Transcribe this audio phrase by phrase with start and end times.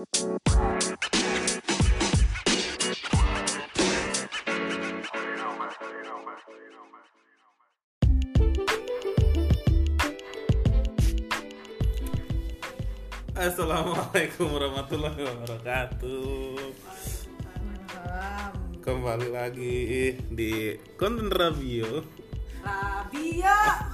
[0.00, 0.16] Assalamualaikum
[14.48, 16.56] warahmatullahi wabarakatuh.
[18.80, 22.08] Kembali lagi di konten Rabio.
[22.64, 23.84] Rabia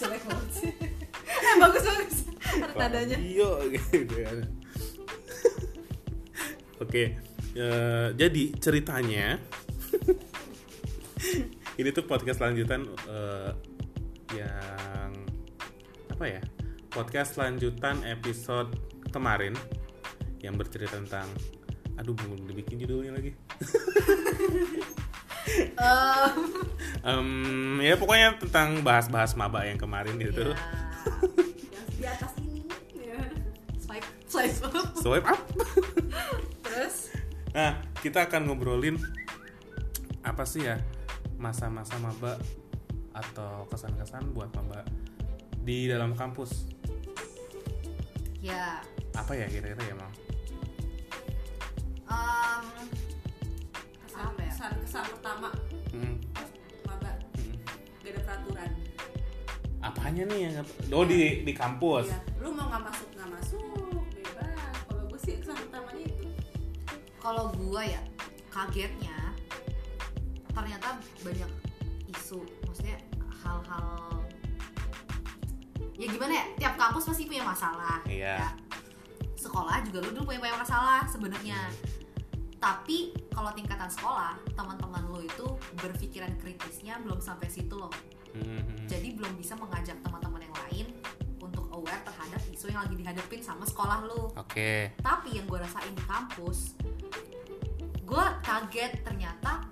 [0.00, 2.24] jelek banget sih eh bagus bagus
[2.56, 4.64] ada nadanya Rabio gitu kan.
[6.76, 7.16] Oke,
[7.56, 9.40] eh, jadi ceritanya
[11.80, 13.50] ini tuh podcast lanjutan eh,
[14.36, 15.10] yang
[16.12, 16.42] apa ya?
[16.92, 18.76] Podcast lanjutan episode
[19.08, 19.56] kemarin
[20.44, 21.24] yang bercerita tentang
[21.96, 23.32] aduh belum dibikin judulnya lagi.
[27.06, 30.52] Em, ya pokoknya tentang bahas-bahas maba yang kemarin gitu.
[30.52, 30.58] ya,
[31.72, 32.68] yang di atas ini
[33.00, 33.20] ya.
[33.80, 34.92] swipe swipe up.
[35.00, 35.40] Swipe up.
[36.76, 37.08] Terus
[37.56, 37.72] Nah,
[38.04, 39.00] kita akan ngobrolin
[40.20, 40.76] apa sih ya
[41.40, 42.36] masa-masa maba
[43.16, 44.84] atau kesan-kesan buat maba
[45.56, 46.68] di dalam kampus.
[48.38, 48.84] ya
[49.16, 50.12] Apa ya kira-kira ya, Mam?
[52.04, 52.64] um,
[54.04, 54.50] kesan, Apa ya?
[54.52, 55.48] kesan kesan pertama
[55.96, 56.20] Hmm,
[56.84, 57.56] maba hmm.
[58.04, 58.70] gak ada peraturan
[59.80, 60.54] Apanya nih yang
[60.92, 62.12] Oh di di kampus.
[62.12, 63.85] Iya, lu mau nggak masuk nggak masuk
[67.26, 67.98] kalau gua ya
[68.48, 69.18] kagetnya
[70.48, 71.50] ternyata banyak
[72.08, 73.02] isu maksudnya
[73.42, 74.22] hal-hal
[75.92, 78.38] ya gimana ya tiap kampus pasti punya masalah Iya.
[78.38, 78.48] ya.
[79.34, 81.58] sekolah juga lu dulu punya banyak masalah sebenarnya
[82.56, 85.46] tapi kalau tingkatan sekolah teman-teman lu itu
[85.76, 87.90] berpikiran kritisnya belum sampai situ loh
[88.36, 90.86] Hmm, jadi belum bisa mengajak teman-teman yang lain
[91.40, 94.92] untuk aware terhadap isu yang lagi dihadapin sama sekolah lu Oke.
[95.00, 96.76] tapi yang gue rasain di kampus
[98.06, 99.66] gue kaget ternyata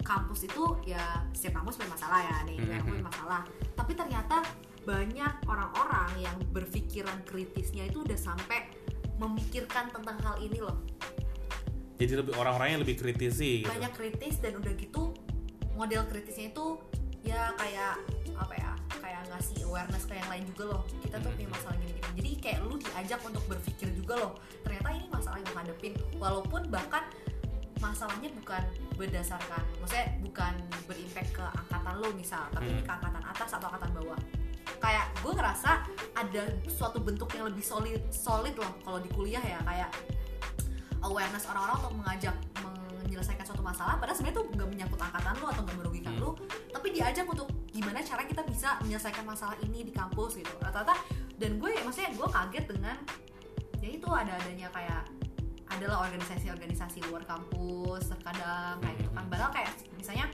[0.00, 2.70] kampus itu ya setiap kampus punya masalah ya nih Mhm.
[2.70, 3.40] yang punya masalah
[3.72, 4.40] tapi ternyata
[4.82, 8.72] banyak orang-orang yang berpikiran kritisnya itu udah sampai
[9.14, 10.76] memikirkan tentang hal ini loh
[11.98, 13.60] Jadi lebih orang-orangnya lebih kritis sih.
[13.60, 13.68] Gitu.
[13.68, 15.10] banyak kritis dan udah gitu
[15.74, 16.78] model kritisnya itu
[17.20, 17.98] ya kayak
[18.32, 22.06] apa ya kayak ngasih awareness ke yang lain juga loh kita tuh punya masalah gini-gini
[22.14, 24.32] jadi kayak lu diajak untuk berpikir juga loh
[24.62, 27.02] ternyata ini masalah yang lu hadapin walaupun bahkan
[27.78, 28.62] masalahnya bukan
[28.94, 30.52] berdasarkan maksudnya bukan
[30.84, 32.84] berimpact ke angkatan lu misal tapi Hmm.
[32.84, 34.18] ke angkatan atas atau angkatan bawah
[34.78, 35.70] kayak gue ngerasa
[36.14, 39.90] ada suatu bentuk yang lebih solid solid loh kalau di kuliah ya kayak
[41.02, 42.34] awareness orang-orang untuk mengajak
[43.02, 46.22] menyelesaikan suatu masalah padahal sebenarnya itu nggak menyangkut angkatan lu atau nggak merugikan Hmm.
[46.22, 46.30] lu
[46.68, 50.94] tapi diajak untuk gimana cara kita bisa menyelesaikan masalah ini di kampus gitu rata-rata
[51.38, 52.96] dan gue maksudnya gue kaget dengan
[53.78, 55.02] ya itu ada adanya kayak
[55.78, 59.24] adalah organisasi-organisasi luar kampus terkadang kayak gitu kan.
[59.30, 60.26] Padahal kayak misalnya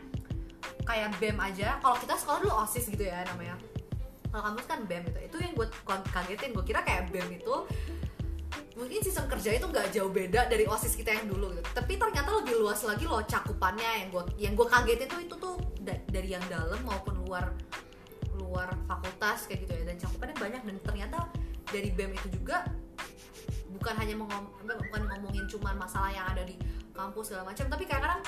[0.84, 3.56] kayak BEM aja kalau kita sekolah dulu OSIS gitu ya namanya.
[4.32, 5.18] Kalau kampus kan BEM gitu.
[5.30, 5.68] Itu yang gue
[6.10, 6.50] kagetin.
[6.56, 7.54] Gue kira kayak BEM itu
[8.74, 11.68] mungkin sistem kerja itu nggak jauh beda dari osis kita yang dulu gitu.
[11.70, 13.90] Tapi ternyata lebih luas lagi loh cakupannya.
[14.04, 15.54] Yang gue yang gue kaget itu itu tuh
[15.84, 17.54] da- dari yang dalam maupun luar
[18.34, 19.82] luar fakultas kayak gitu ya.
[19.92, 20.62] Dan cakupannya banyak.
[20.66, 21.18] Dan ternyata
[21.70, 22.66] dari bem itu juga
[23.84, 26.56] bukan hanya mengom bukan ngomongin cuman masalah yang ada di
[26.96, 28.24] kampus segala macam tapi kadang-kadang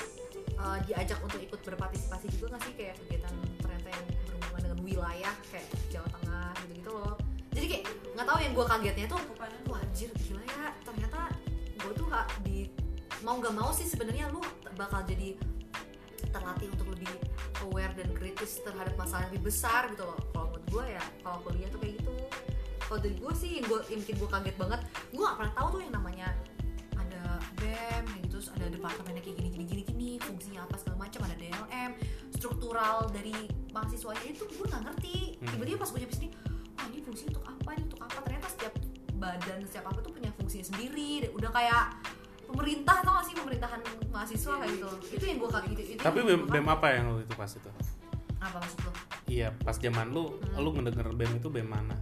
[0.61, 2.73] uh, diajak untuk ikut berpartisipasi juga nggak sih?
[2.77, 7.15] Kayak kegiatan ternyata yang berhubungan dengan wilayah kayak Jawa Tengah gitu-gitu loh.
[7.57, 9.21] Jadi kayak nggak tahu yang gue kagetnya tuh
[9.65, 11.19] wah anjir gila ya ternyata
[11.57, 12.69] gue tuh ha- di
[13.25, 14.45] mau nggak mau sih sebenarnya lu
[14.77, 15.33] bakal jadi
[16.29, 17.09] terlatih untuk lebih
[17.65, 20.21] aware dan kritis terhadap masalah yang lebih besar gitu loh.
[20.37, 22.06] Kalau menurut gue ya kalau kuliah tuh kayak gitu
[22.87, 24.79] kalau dari gue sih yang gue yang bikin gue kaget banget
[25.11, 26.27] gue gak pernah tahu tuh yang namanya
[26.95, 27.21] ada
[27.55, 31.21] BEM kayak gitu terus ada departemennya kayak gini gini gini gini fungsinya apa segala macam
[31.25, 31.91] ada DLM
[32.31, 33.35] struktural dari
[33.69, 35.53] mahasiswanya itu gue nggak ngerti Hmm.
[35.53, 36.29] tiba-tiba pas gue nyampe sini
[36.73, 38.73] wah ini fungsi untuk apa ini untuk apa ternyata setiap
[39.13, 41.83] badan setiap apa tuh punya fungsinya sendiri udah kayak
[42.43, 43.79] pemerintah tau gak sih pemerintahan
[44.09, 47.51] mahasiswa kayak gitu itu yang gue kaget itu, Tapi BEM, BEM apa yang itu pas
[47.51, 47.69] itu?
[48.39, 48.91] Apa maksud lo
[49.27, 50.61] Iya, pas zaman lu, Hmm.
[50.61, 51.95] lu ngedenger BEM itu BEM mana?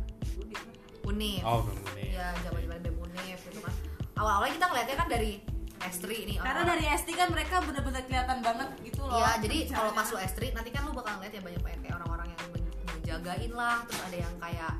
[1.03, 2.03] unif Oh, BEM ini.
[2.11, 3.73] Iya, zaman zaman BEM Unif gitu kan.
[4.15, 5.31] Awal-awalnya kita ngeliatnya kan dari
[5.77, 6.37] S3 nih.
[6.39, 10.07] karena orang- dari SD kan mereka bener-bener kelihatan banget gitu loh Iya, jadi kalau pas
[10.07, 13.77] lu S3 nanti kan lu bakal ngeliat ya banyak kayak orang-orang yang men- menjagain lah,
[13.85, 14.71] terus ada yang kayak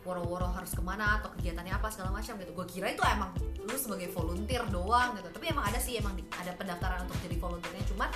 [0.00, 2.50] woro-woro harus ke mana atau kegiatannya apa segala macam gitu.
[2.52, 5.28] Gue kira itu emang lu sebagai volunteer doang gitu.
[5.28, 8.08] Tapi emang ada sih emang ada pendaftaran untuk jadi volunteernya cuman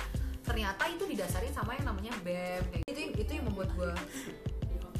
[0.43, 2.63] ternyata itu didasarin sama yang namanya BEM.
[2.67, 2.91] Kayak gitu.
[2.91, 3.91] itu yang- itu yang membuat gue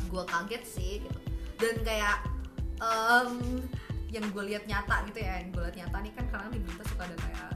[0.07, 1.19] gue kaget sih gitu.
[1.57, 2.18] Dan kayak
[2.80, 3.31] em,
[4.10, 6.84] yang gue lihat nyata gitu ya yang gue lihat nyata nih kan kadang di berita
[6.86, 7.50] suka ada kayak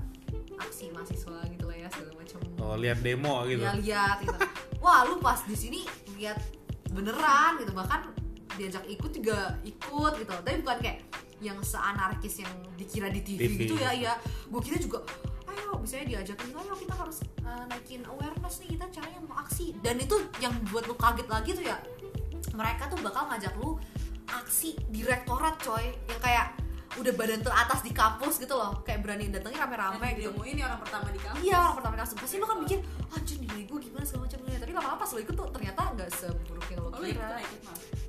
[0.57, 2.39] aksi mahasiswa gitu lah ya segala macam.
[2.57, 3.61] Oh lihat demo gitu.
[3.61, 4.37] Ya lihat gitu.
[4.77, 5.85] Wah lu pas di sini
[6.15, 6.41] lihat
[6.89, 7.71] beneran gitu.
[7.71, 7.99] Bahkan
[8.57, 10.31] diajak ikut juga ikut gitu.
[10.33, 10.99] Tapi bukan kayak
[11.37, 13.59] yang seanarkis yang dikira di TV, TV.
[13.61, 14.13] gitu ya ya
[14.49, 15.05] gue kira juga
[15.57, 19.73] ayo misalnya diajakin ayo kita harus uh, naikin awareness nih kita caranya mau aksi.
[19.81, 21.77] Dan itu yang buat lu kaget lagi tuh ya
[22.53, 23.75] mereka tuh bakal ngajak lu
[24.29, 25.91] aksi direktorat coy.
[26.05, 26.47] Yang kayak
[26.97, 30.33] udah badan teratas di kampus gitu loh kayak berani datengin rame-rame gitu.
[30.33, 31.45] demo ini orang pertama di kampus.
[31.45, 32.79] Iya orang pertama kali pasti lo kan mikir
[33.13, 36.67] anjir nilai gue gimana segala macam tapi lama-lama pas lo ikut tuh ternyata nggak seburuk
[36.73, 37.27] yang lo Oh, lu kira.
[37.29, 37.61] lah, ikut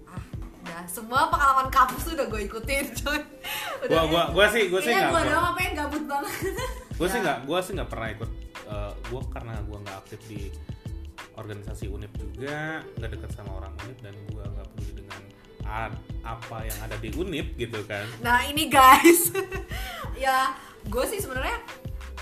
[0.08, 0.22] ah
[0.64, 3.20] udah semua pengalaman kampus tuh udah gue ikutin coy.
[3.84, 6.32] Udah gua gua gua sih gua sih gue doang apa yang gabut banget
[6.98, 7.24] gue sih Ya.
[7.24, 8.30] nggak gue sih nggak pernah ikut
[8.66, 10.40] eh, gue karena gue nggak aktif di
[11.32, 15.22] organisasi unip juga nggak dekat sama orang unip dan gue nggak peduli dengan
[16.24, 18.02] apa yang ada di unip gitu kan.
[18.18, 19.30] Nah ini guys.
[20.18, 20.50] Ya
[20.82, 21.62] gue sih sebenarnya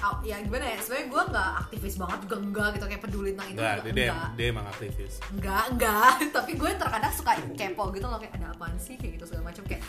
[0.05, 3.49] ah, ya gimana ya sebenarnya gue nggak aktivis banget juga enggak gitu kayak peduli tentang
[3.49, 4.29] itu nggak enggak dia enggak.
[4.37, 5.15] dia emang aktivis.
[5.33, 9.01] Enggak enggak tapi gue terkadang suka kepo gitu loh kayak ada apaan sih?
[9.01, 9.65] kayak gitu segala macam.
[9.65, 9.81] Kayak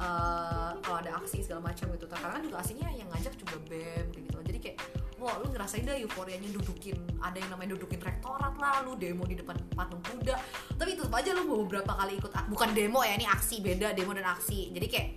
[0.00, 2.08] eh, kalau ada aksi segala macam gitu.
[2.08, 4.38] Terkadang juga aslinya yang ngajak juga bem gitu.
[4.40, 4.76] Jadi kayak
[5.20, 9.36] wah lu ngerasain dah euforianya dudukin ada yang namanya dudukin rektorat lah lu demo di
[9.36, 10.34] depan patung kuda.
[10.80, 14.32] Tapi tetap aja lu beberapa kali ikut bukan demo ya ini aksi beda demo dan
[14.32, 14.72] aksi.
[14.72, 15.08] Jadi kayak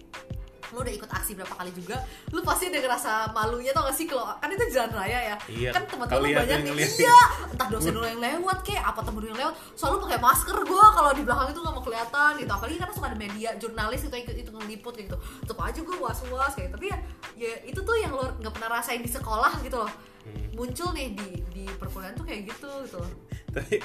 [0.71, 1.97] lu udah ikut aksi berapa kali juga
[2.31, 4.05] lu pasti udah ngerasa malunya tau gak sih?
[4.07, 5.35] Kalau kan itu jalan raya ya.
[5.49, 6.87] Iya, kan teman-teman lu banyak nih.
[7.03, 7.19] iya
[7.51, 9.55] entah dosen lu yang lewat kayak apa temen lu yang lewat.
[9.75, 12.51] Selalu pakai masker gue kalau di belakang itu nggak mau kelihatan gitu.
[12.51, 15.15] Apalagi karena suka ada media jurnalis gitu ikut itu ngeliput gitu.
[15.43, 16.75] Tetep aja gue was was kayak gitu.
[16.79, 16.97] tapi ya,
[17.37, 19.91] ya itu tuh yang lo nggak pernah rasain di sekolah gitu loh.
[20.23, 20.55] Hmm.
[20.55, 23.11] muncul nih di di perkuliahan tuh kayak gitu gitu loh.
[23.55, 23.75] Tapi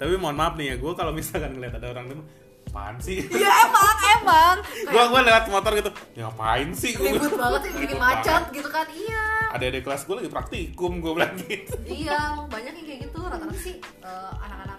[0.00, 2.24] tapi mohon maaf nih ya gue kalau misalkan ngeliat ada orang demo
[2.70, 3.26] apaan sih?
[3.26, 4.56] Iya emang emang.
[4.86, 6.94] Kayak gue lewat motor gitu ya ngapain sih?
[6.94, 9.26] Gua ribut banget ini Ribut macet gitu kan iya.
[9.50, 11.74] Ada di kelas gue lagi praktikum gue bilang gitu.
[11.82, 13.18] Iya emang banyak yang kayak gitu.
[13.26, 14.78] Rata-rata sih eh, anak-anak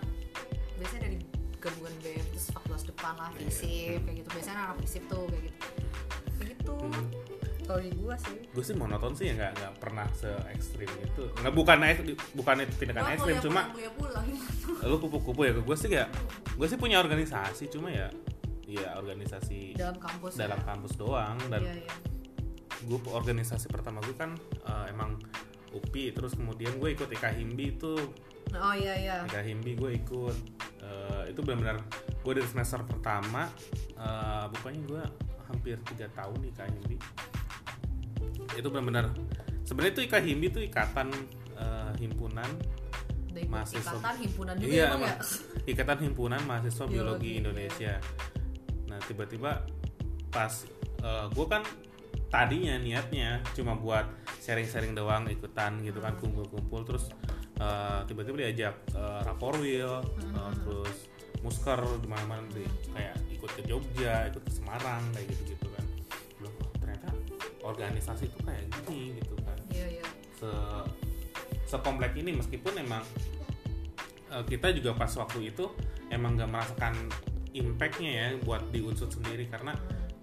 [0.79, 1.17] biasanya dari
[1.61, 4.29] gabungan BM terus fakultas depan lah visip kayak gitu.
[4.31, 5.59] Biasanya anak visip tuh kayak gitu.
[6.39, 6.75] Kayak gitu.
[6.79, 7.30] Hmm.
[7.79, 8.39] Di gua sih.
[8.51, 11.77] Gue sih monoton sih ya nggak nggak pernah se ekstrim itu nggak bukan
[12.35, 13.61] bukan itu tindakan Gua ekstrim cuma
[14.89, 16.05] lu kupu-kupu ya gue sih ya
[16.57, 18.09] gue sih punya organisasi cuma ya
[18.65, 20.65] ya organisasi dalam kampus dalam ya.
[20.65, 21.95] kampus doang dan iya iya.
[22.87, 24.33] gue organisasi pertama gue kan
[24.65, 25.19] eh, emang
[25.71, 27.95] UPI terus kemudian gue ikut IKA Himbi itu.
[28.51, 29.17] Oh iya iya.
[29.23, 30.37] IKA Himbi gue ikut
[30.83, 31.79] eh, itu benar-benar
[32.21, 33.47] gue dari semester pertama
[33.95, 35.03] eh, pokoknya gue
[35.51, 36.97] hampir tiga tahun di IKA Himbi
[38.57, 39.11] itu benar-benar.
[39.67, 41.07] Sebenarnya itu IKA Himbi itu ikatan
[41.55, 42.49] eh, himpunan
[43.31, 43.95] dari mahasiswa.
[43.95, 45.17] ikatan himpunan juga Iya, ya emang.
[45.63, 47.93] ikatan himpunan mahasiswa biologi, Biologi, Indonesia.
[48.91, 49.51] Nah tiba-tiba
[50.31, 50.53] pas
[51.33, 51.65] gue kan
[52.31, 54.07] tadinya niatnya cuma buat
[54.39, 57.11] sharing-sharing doang ikutan gitu kan kumpul-kumpul terus
[57.59, 61.11] eh, tiba-tiba diajak uh, raporwil eh, terus
[61.43, 62.63] musker di mana-mana di
[62.95, 65.67] kayak ikut ke Jogja ikut ke Semarang kayak gitu-gitu
[67.71, 69.57] organisasi itu kayak gini gitu kan.
[69.71, 70.05] Iya iya.
[70.35, 70.51] Se
[71.71, 73.03] sekomplek ini meskipun emang
[74.31, 75.71] eh, kita juga pas waktu itu
[76.11, 76.93] emang gak merasakan
[77.55, 79.71] impactnya ya buat di unsur sendiri karena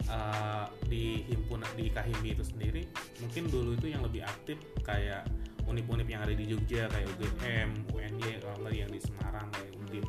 [0.04, 2.82] eh, di himpunan di KHIMBI itu sendiri
[3.24, 5.24] mungkin dulu itu yang lebih aktif kayak
[5.68, 10.06] unip-unip yang ada di Jogja kayak UGM, UNY kalau nggak yang di Semarang kayak Undip.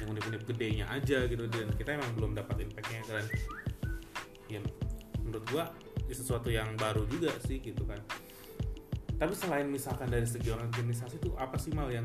[0.00, 3.24] Yang unip-unip gedenya aja gitu dan kita emang belum dapat impactnya dan
[4.48, 4.60] ya
[5.24, 5.64] menurut gua
[6.10, 7.98] sesuatu yang baru juga sih gitu kan.
[9.14, 12.04] Tapi selain misalkan dari segi organisasi itu apa sih mal yang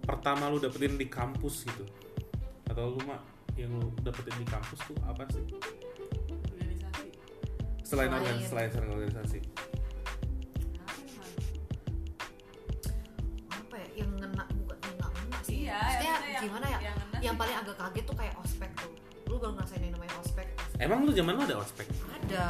[0.00, 1.84] pertama lu dapetin di kampus gitu?
[2.64, 3.20] Atau lu mak
[3.54, 5.42] yang lu dapetin di kampus tuh apa sih?
[6.30, 7.06] Organisasi.
[7.82, 9.38] Selain Selain- organisasi selain, selain organisasi.
[13.50, 15.56] Apa ya, ya yang ngena bukan yang nggak ngena sih.
[15.60, 16.78] Iya maksudnya maksudnya yang- gimana ya?
[16.80, 17.40] yang ngena yang sih.
[17.42, 18.92] paling agak kaget tuh kayak ospek tuh.
[19.24, 20.46] Lu baru ngerasain yang namanya ospek?
[20.76, 21.86] Emang lu zaman lu ada ospek?
[22.08, 22.44] Ada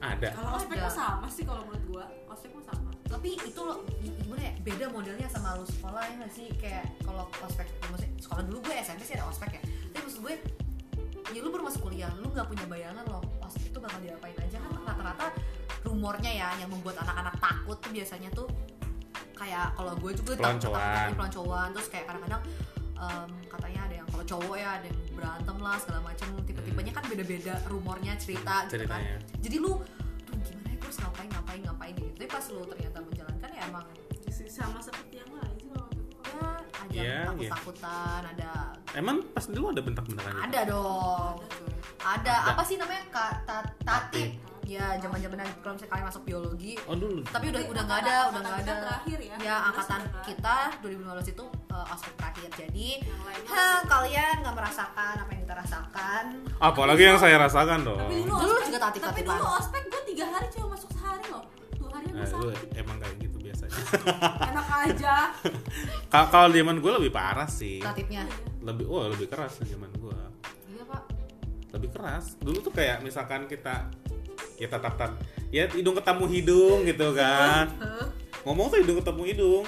[0.00, 0.28] ada.
[0.32, 2.04] Kalau ospek mah sama sih kalau menurut gua.
[2.32, 2.90] Ospek mah sama.
[3.06, 6.46] Tapi itu lo gimana ya beda modelnya sama lu sekolah ya nggak sih?
[6.58, 9.62] Kayak kalau ospek maksudnya sekolah dulu gue SMP sih ada ospek ya.
[9.94, 10.34] Tapi maksud gue
[11.34, 14.58] ya lu baru masuk kuliah lu nggak punya bayangan loh ospek itu bakal diapain aja.
[14.58, 15.26] Kan rata-rata
[15.86, 18.50] rumornya ya yang membuat anak-anak takut tuh biasanya tuh
[19.38, 20.80] kayak kalau gue juga takut Peloncoan.
[20.82, 21.68] takut peloncoan.
[21.78, 22.42] Terus kayak kadang-kadang
[22.98, 27.04] em, katanya ada yang kalau cowok ya ada yang berantem lah segala macam tipe-tipenya kan
[27.08, 29.00] beda-beda rumornya cerita gitu kan.
[29.00, 29.16] Ceritanya.
[29.40, 29.72] Jadi lu
[30.28, 32.12] tuh gimana ya gue harus ngapain ngapain ngapain gitu.
[32.20, 33.86] Tapi pas lu ternyata menjalankan ya emang
[34.36, 36.36] Sih, sama seperti yang lain sih kalau ya
[36.76, 38.50] ada Iya, takut takutan ada
[38.92, 40.44] emang pas dulu ada bentak-bentakan gitu?
[40.44, 41.34] Ada dong.
[42.04, 43.02] Ada ada, apa sih namanya?
[43.08, 44.45] Ka, ta, tatip Tatip.
[44.66, 47.22] Ya zaman zaman kalau misalnya kalian masuk biologi oh dulu.
[47.22, 48.74] tapi udah udah nggak ada udah nggak ada.
[48.82, 49.36] terakhir ya.
[49.38, 52.48] ya 15 angkatan kita 2015 itu uh, ospek terakhir.
[52.56, 52.88] Jadi
[53.46, 56.24] ha, kalian nggak merasakan apa yang kita rasakan.
[56.58, 58.00] Apalagi yang saya rasakan dong.
[58.02, 61.44] Tapi dulu, Dulu juga tapi dulu ospek gue tiga hari cuma masuk sehari loh.
[61.78, 62.68] Dua hari Nah, gue sakit.
[62.74, 63.78] emang kayak gitu biasanya.
[64.50, 65.14] Enak aja.
[66.12, 67.78] Ka- kalau zaman gue lebih parah sih.
[67.78, 68.26] Tatipnya
[68.66, 70.18] lebih oh lebih keras zaman gue
[70.74, 71.02] iya pak.
[71.70, 72.34] Lebih keras.
[72.42, 73.86] Dulu tuh kayak misalkan kita
[74.56, 75.12] ya tatap tat
[75.48, 77.66] ya hidung ketemu hidung gitu kan.
[78.42, 79.64] Ngomong tuh hidung ketemu hidung.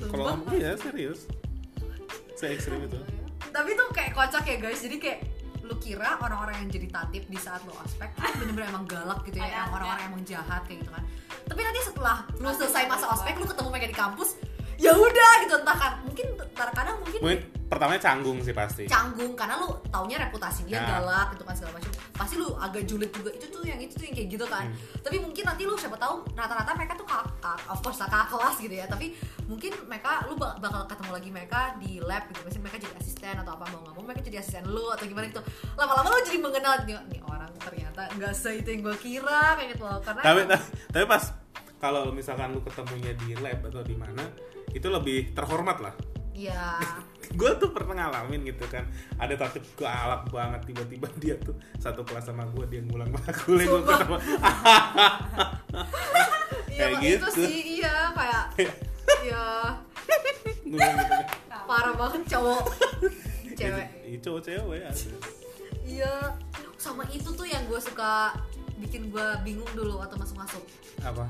[0.00, 1.26] Kalau ngomong iya serius.
[2.34, 2.96] Se ekstrim itu.
[3.50, 4.80] Tapi tuh kayak kocak ya guys.
[4.80, 5.18] Jadi kayak
[5.60, 9.38] lu kira orang-orang yang jadi tatip di saat lu ospek tuh bener-bener emang galak gitu
[9.38, 9.74] ya Ada, yang ada.
[9.76, 11.02] orang-orang emang jahat kayak gitu kan.
[11.46, 14.28] Tapi nanti setelah lu selesai masa ospek lu ketemu mereka di kampus
[14.76, 15.54] ya udah gitu.
[15.58, 18.84] Entah kan mungkin kadang-kadang mungkin mungkin pertamanya canggung sih pasti.
[18.86, 20.86] Canggung karena lu taunya reputasi dia Ya.
[20.96, 23.32] galak gitu kan segala macam pasti lu agak julid juga.
[23.32, 24.68] Itu tuh yang itu tuh yang kayak gitu kan.
[24.68, 24.76] Hmm.
[25.00, 28.74] tapi mungkin nanti lu siapa tahu rata-rata mereka tuh kakak of course kakak kelas gitu
[28.76, 28.84] ya.
[28.84, 29.16] Tapi
[29.48, 32.40] mungkin mereka lu bak- bakal ketemu lagi mereka di lab gitu.
[32.44, 35.32] Misalnya mereka jadi asisten atau apa mau nggak mau mereka jadi asisten lu atau gimana
[35.32, 35.40] gitu.
[35.80, 39.68] Lama-lama lu jadi mengenal nih, nih orang ternyata nggak se itu yang gue kira kayak
[39.72, 39.98] gitu loh.
[40.04, 41.24] Karena tapi tapi, tapi pas
[41.80, 44.28] kalau misalkan lu ketemunya di lab atau di mana
[44.70, 45.94] itu lebih terhormat lah
[46.48, 46.80] ya
[47.30, 48.82] gue tuh pernah ngalamin gitu kan.
[49.14, 53.82] Ada tatip galak banget tiba-tiba dia tuh satu kelas sama gue dia ngulang makulnya gue
[53.86, 54.16] ketemu.
[56.70, 57.44] Iya itu gitu.
[57.44, 58.72] sih iya kayak
[59.20, 59.76] ya
[60.64, 61.24] gitu kan
[61.68, 62.64] parah banget cowok.
[63.52, 63.86] Cewek.
[64.08, 64.80] Iya, cowok cewek
[65.84, 66.14] Iya,
[66.80, 68.32] sama itu tuh yang gue suka
[68.80, 70.64] bikin gue bingung dulu waktu masuk-masuk.
[71.04, 71.28] apa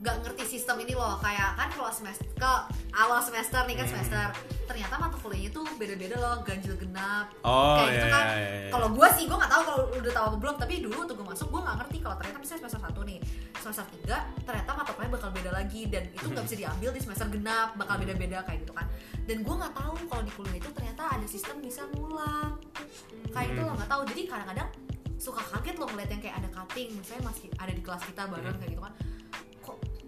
[0.00, 2.52] Gak ngerti sistem ini loh, kayak kan kalau semester ke
[2.90, 3.92] awal semester nih kan Hmm.
[3.94, 4.26] semester,
[4.64, 7.28] ternyata mata kuliahnya tuh beda-beda loh, ganjil genap.
[7.42, 8.24] oh kayak gitu iya, kan.
[8.26, 8.70] iya, iya.
[8.70, 11.26] Kalau gue sih gue nggak tahu kalau udah tahu apa belum, tapi dulu waktu gue
[11.28, 13.18] masuk gue nggak ngerti kalau ternyata misalnya semester satu nih,
[13.54, 17.26] semester tiga ternyata mata kuliah bakal beda lagi dan itu nggak bisa diambil di semester
[17.28, 18.86] genap, bakal beda-beda kayak gitu kan.
[19.20, 22.56] Dan gue nggak tahu kalau di kuliah itu ternyata ada sistem bisa ngulang
[23.28, 23.68] kayak itu Hmm.
[23.68, 24.68] lo nggak tahu jadi kadang-kadang
[25.14, 28.48] suka kaget lo ngeliat yang kayak ada cutting misalnya masih ada di kelas kita bareng
[28.48, 28.58] Hmm.
[28.58, 28.94] kayak gitu kan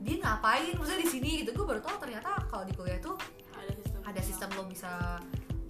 [0.03, 0.75] dia ngapain?
[0.75, 1.51] Misalnya di sini gitu.
[1.55, 3.15] Gue baru tahu ternyata kalau di kuliah tuh
[3.55, 4.01] Ada sistem.
[4.03, 4.93] ada sistem lo bisa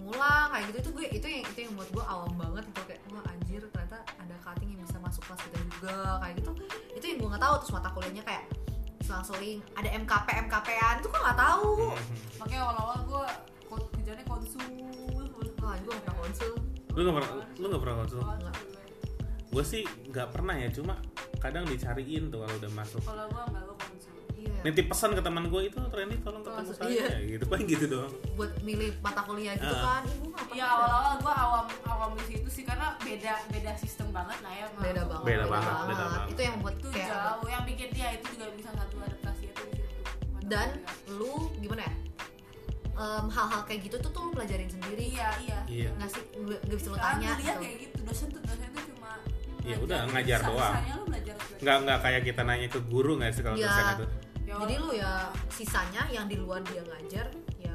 [0.01, 0.79] ngulang kayak gitu.
[0.81, 3.99] Itu gue itu yang itu yang buat gue awam banget itu kayak wah anjir ternyata
[4.19, 6.51] ada cutting yang bisa masuk kelas kita juga kayak gitu.
[6.93, 7.55] Itu yang gue nggak tahu.
[7.61, 8.45] Terus mata kuliahnya kayak
[9.03, 11.69] selang-seling ada MKP MKP-an itu gue nggak tahu.
[12.41, 13.25] Makanya awal-awal gue
[13.93, 14.61] kerjanya konsul.
[15.63, 16.53] wah gue nggak pernah konsul.
[16.93, 18.21] Lu nggak pernah lu nggak pernah konsul?
[19.53, 20.69] Gue sih nggak pernah ya.
[20.73, 20.95] Cuma
[21.39, 23.01] kadang dicariin tuh kalau udah masuk.
[23.05, 23.77] Kalau gue nggak gue
[24.63, 27.07] nitip pesan ke teman gue itu Randy tolong ketemu Langsung, saya iya.
[27.29, 29.83] gitu paling gitu doang buat milih mata kuliah gitu Ah.
[29.93, 34.09] kan ibu ngapain Ya awal-awal gue awam awam di situ sih karena beda beda sistem
[34.11, 34.67] banget lah ya.
[34.77, 36.29] beda banget Beda banget, beda banget.
[36.29, 39.63] itu yang buat Itu kayak jauh yang bikin dia itu juga bisa satu adaptasi itu
[39.65, 40.01] di situ.
[40.29, 41.17] Mata dan kuliah.
[41.17, 41.95] lu gimana ya
[42.93, 45.59] Em, hal-hal kayak gitu tuh tuh lu pelajarin sendiri iya iya.
[45.67, 48.83] iya nggak sih nggak bisa lu tanya kuliah gitu kayak gitu dosen tuh dosen tuh
[48.87, 49.11] cuma
[49.63, 50.75] Ya udah, ngajar doang.
[51.57, 53.65] Nggak nggak kayak kita nanya ke guru nggak sih kalau Iya.
[53.65, 54.07] dosen itu
[54.53, 55.13] Ya, jadi lu ya
[55.49, 57.25] sisanya yang di luar dia ngajar
[57.57, 57.73] ya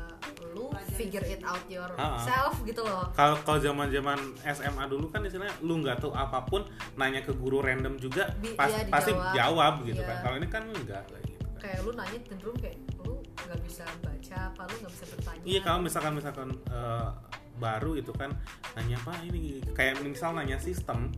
[0.54, 3.10] lu figure it out yourself gitu loh.
[3.12, 6.62] Kalau kalau zaman zaman SMA dulu kan istilahnya lu nggak tahu apa pun
[6.94, 10.08] nanya ke guru random juga Di- pas- iya, pasti jawab gitu Iya.
[10.08, 11.58] kan kalau ini kan enggak kayak gitu kan.
[11.58, 15.44] kayak lu nanya cenderung kayak lu nggak bisa baca apa lu nggak bisa bertanya.
[15.44, 17.08] Iya kalau misalkan misalkan eh,
[17.58, 18.30] baru itu kan
[18.74, 19.42] nanya apa ini
[19.74, 21.10] kayak misal nanya sistem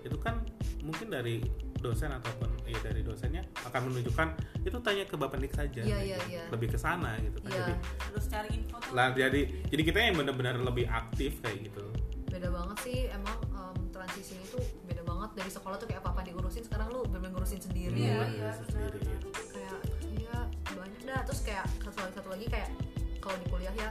[0.00, 0.40] itu kan
[0.80, 1.44] mungkin dari
[1.82, 4.28] dosen ataupun ya dari dosennya akan menunjukkan
[4.62, 6.06] itu tanya ke bapak nik saja Iya, gitu.
[6.06, 6.42] iya, iya.
[6.48, 7.58] lebih ke sana gitu kan Iya.
[7.60, 8.92] jadi harus cari info tuh.
[8.92, 11.84] lah jadi jadi kita yang benar-benar lebih aktif kayak gitu
[12.26, 16.22] beda banget sih emang em, transisi itu beda banget dari sekolah tuh kayak apa apa
[16.24, 19.12] diurusin sekarang lu bener ngurusin sendiri Iya, Hmm, iya, sendiri benar.
[19.12, 19.28] gitu.
[19.52, 20.38] kayak iya
[20.72, 22.70] banyak dah terus kayak satu lagi satu lagi kayak
[23.18, 23.90] kalau di kuliah ya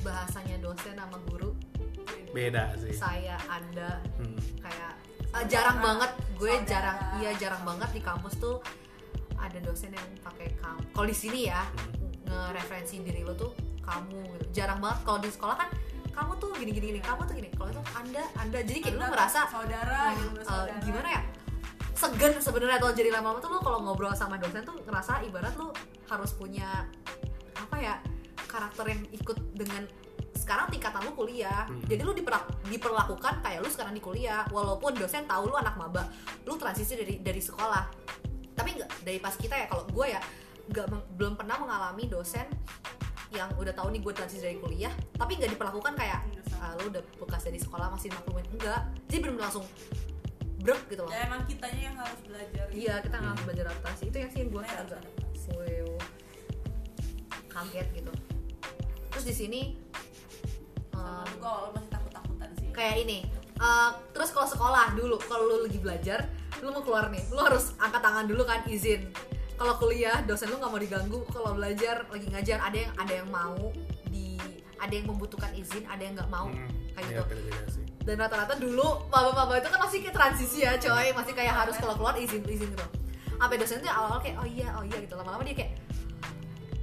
[0.00, 1.50] bahasanya dosen sama guru
[2.30, 4.38] beda sih saya anda Hmm.
[4.60, 4.94] kayak
[5.36, 6.10] eh, jarang banget.
[6.38, 6.68] Gue Saudara.
[6.70, 8.62] jarang iya jarang banget di kampus tuh
[9.38, 11.62] ada dosen yang pakai kamu kalau di sini ya
[12.26, 13.50] ngereferensi diri lo tuh
[13.82, 14.44] kamu gitu.
[14.62, 14.98] Jarang banget.
[15.02, 15.68] Kalau di sekolah kan
[16.12, 17.00] kamu tuh gini gini gini.
[17.00, 17.48] Kamu tuh gini.
[17.56, 18.58] Kalau itu anda anda.
[18.60, 20.80] Jadi kayak lu Anda ngerasa saudara Wah, gitu eh, saudara.
[20.84, 21.22] gimana ya?
[21.98, 25.74] Segan sebenarnya kalau jadi lama-lama tuh lu kalau ngobrol sama dosen tuh ngerasa ibarat lu
[26.06, 26.86] harus punya
[27.58, 27.94] apa ya
[28.46, 29.82] karakter yang ikut dengan
[30.38, 31.66] sekarang tingkatan lu kuliah.
[31.66, 31.82] Hmm.
[31.90, 32.14] jadi lu
[32.70, 36.06] diperlakukan kayak lu sekarang di kuliah walaupun dosen tahu lu anak maba
[36.46, 37.84] lu transisi dari dari sekolah.
[38.54, 40.20] Tapi nggak dari pas kita ya kalau gue ya
[40.68, 40.86] nggak
[41.18, 42.46] belum pernah mengalami dosen
[43.28, 46.90] yang udah tahu nih gue transisi dari kuliah tapi nggak diperlakukan kayak Iya, ah, lu
[46.90, 49.62] udah bekas dari sekolah masih maklumin enggak jadi belum langsung
[50.58, 51.12] brek gitu loh.
[51.14, 54.02] Ya emang kitanya yang harus belajar iya kita nggak harus belajar adaptasi.
[54.10, 55.02] Itu yang sih gue kayak harus agak
[57.58, 58.12] kaget gitu.
[59.10, 59.60] Terus di sini
[61.38, 62.66] juga awal masih takut takutan sih.
[62.74, 63.18] Kayak ini
[63.62, 66.26] uh, terus kalau sekolah dulu kalau lu lagi belajar
[66.58, 69.06] lu mau keluar nih lu harus angkat tangan dulu kan izin.
[69.58, 73.28] Kalau kuliah dosen lu nggak mau diganggu kalau belajar lagi ngajar ada yang ada yang
[73.30, 73.70] mau
[74.10, 74.38] di
[74.78, 76.50] ada yang membutuhkan izin ada yang nggak mau.
[76.50, 77.80] Hmm, kayak iya, gitu.
[78.06, 81.10] dan rata-rata dulu maba-maba itu kan masih kayak transisi ya coy.
[81.14, 82.86] Masih kayak harus kalau keluar izin izin gitu.
[83.38, 85.14] Sampai dosen tuh awal-awal kayak oh iya oh iya gitu.
[85.14, 85.72] Lama-lama dia kayak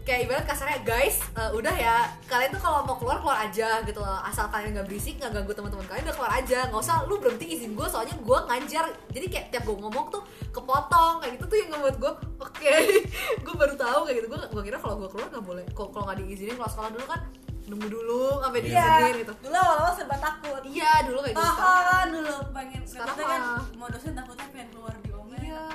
[0.06, 3.98] kayak ibarat kasarnya guys eh, udah ya kalian tuh kalau mau keluar keluar aja gitu
[3.98, 4.22] loh.
[4.22, 6.60] Asal kalian nggak berisik nggak ganggu teman-teman kalian udah keluar aja.
[6.70, 10.22] Nggak usah lu berhenti izin gue soalnya gue ngajar jadi kayak tiap gue ngomong tuh
[10.50, 12.74] kepotong kayak gitu tuh yang ngebuat gue oke
[13.46, 14.28] gue baru tahu kayak gitu.
[14.30, 15.66] Gue gue kira kalau gue keluar nggak boleh.
[15.74, 17.22] Kok kalau nggak diizinin kalau sekolah dulu kan
[17.66, 18.78] nunggu dulu sampai Iya.
[18.78, 19.34] diizinin gitu.
[19.42, 20.62] Dulu awal-awal serba takut.
[20.64, 22.82] Iya dulu kayak gitu tahan dulu pengen.
[22.86, 23.42] Sekarang sekarang kan
[23.74, 25.66] mau dosen takutnya pengen keluar di Iya.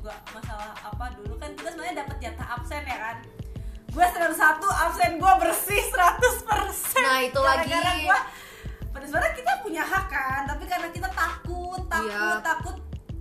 [0.00, 3.16] Juga masalah apa dulu kan kita sebenarnya dapat jatah absen ya kan
[3.86, 6.48] gue semester satu absen gue bersih 100%
[7.00, 7.68] Nah, itu lagi.
[7.68, 8.18] Gara-gara gua
[8.90, 12.40] pada sebenarnya kita punya hak kan tapi karena kita takut takut Iya.
[12.40, 12.76] takut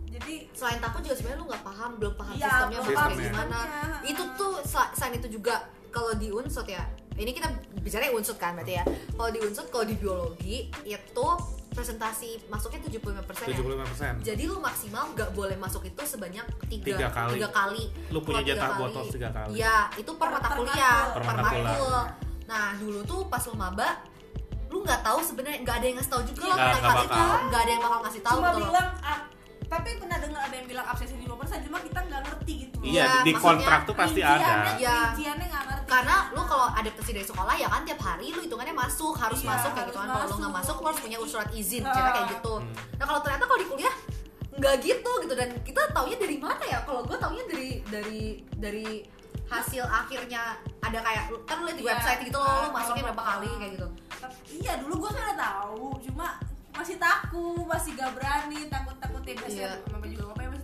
[0.10, 3.58] jadi selain takut juga sebenarnya lu nggak paham belum paham Iya, sistemnya belum paham gimana
[3.60, 4.00] sistemnya.
[4.06, 5.56] itu tuh selain itu juga
[5.90, 6.84] kalau di unsut ya
[7.14, 11.28] ini kita bicara unsut kan berarti ya kalau di unsut kalau di biologi itu
[11.80, 13.00] presentasi masuknya 75%
[13.42, 14.20] ya 75%.
[14.22, 17.32] jadi lu maksimal nggak boleh masuk itu sebanyak tiga, Tiga kali.
[17.34, 17.84] tiga kali.
[18.10, 19.56] Lu punya jatah botos tiga kali.
[19.56, 21.00] Iya, itu per Per- mata kuliah.
[21.10, 21.64] Per per mata kuliah.
[21.72, 21.98] matkul.
[22.46, 23.90] Nah, dulu tuh pas lu maba
[24.68, 27.58] lu nggak tahu sebenarnya nggak ada yang ngasih tahu juga Nggak- tentang hal itu nggak
[27.60, 29.20] ada yang bakal ngasih tahu cuma bilang ah,
[29.66, 31.26] tapi pernah dengar ada yang bilang absensi 5%
[31.64, 34.78] cuma kita nggak ngerti gitu Iya, Iya, di kontrak tuh pasti ada.
[34.78, 34.94] Iya.
[35.10, 38.72] rinciannya nggak ngerti karena lu kalau adaptasi dari sekolah ya kan tiap hari lu hitungannya
[38.72, 40.08] masuk harus Iya, masuk kayak gitu kan.
[40.08, 40.76] Kalau lu nggak masuk.
[40.78, 42.54] lu harus punya surat izin cerita kayak gitu.
[42.56, 42.74] Hmm.
[42.96, 43.96] nah kalau ternyata kalau di kuliah
[44.54, 45.34] nggak gitu gitu.
[45.34, 46.80] Dan kita taunya dari mana ya?
[46.86, 48.22] Kalau gue taunya dari dari
[48.54, 48.88] dari
[49.50, 51.92] hasil akhirnya ada kayak kan lu lihat di Iya.
[51.98, 53.88] website gitu loh lu Ah, masuknya berapa kali kayak gitu.
[54.62, 55.84] iya dulu gue kan udah tahu.
[56.06, 56.28] Cuma
[56.70, 60.16] masih takut masih gak berani takut juga apa masih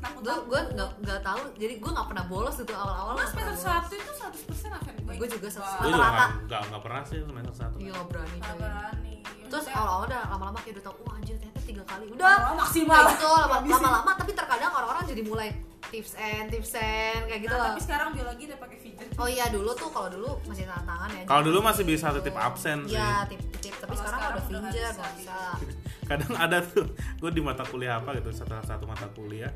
[0.05, 1.41] takut gue gue nggak nggak tahu.
[1.55, 3.83] Jadi gue nggak pernah bolos gitu awal-awal Mas nggak pernah semester bolos.
[3.83, 6.15] satu itu 100% apa gue Gue juga satu- Gue juga Rata-rata.
[6.15, 7.75] nggak- nggak nggak pernah sih semester satu.
[7.77, 8.35] iya nggak berani.
[8.35, 8.59] Gak coy.
[8.59, 9.13] berani.
[9.45, 12.05] Terus Maksudnya, awal-awal udah lama-lama kayak udah tau wah anjir ternyata tiga kali.
[12.09, 12.33] Udah.
[12.35, 12.97] Awal maksimal.
[12.97, 15.49] Kayak gitu lama- lama-lama tapi terkadang orang-orang jadi mulai
[15.85, 17.67] tips and tips and kayak gitu Nah, loh.
[17.69, 21.09] tapi sekarang biologi udah pakai fidget oh iya dulu tuh kalau dulu masih tanda tangan
[21.11, 22.97] ya Kalau dulu masih bisa titip absen sih.
[22.97, 23.69] iya tip tip.
[23.75, 24.97] Tapi sekarang, sekarang udah nggak finger bisa.
[24.97, 25.37] nggak bisa.
[26.09, 29.49] Kadang ada tuh, gue di mata kuliah apa gitu, satu satu mata kuliah.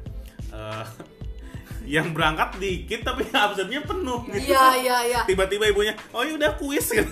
[0.50, 0.86] Eh,
[1.98, 4.54] yang berangkat dikit tapi absennya penuh gitu.
[4.54, 7.10] iya iya iya Tiba-tiba ibunya, oh ya udah kuis gitu.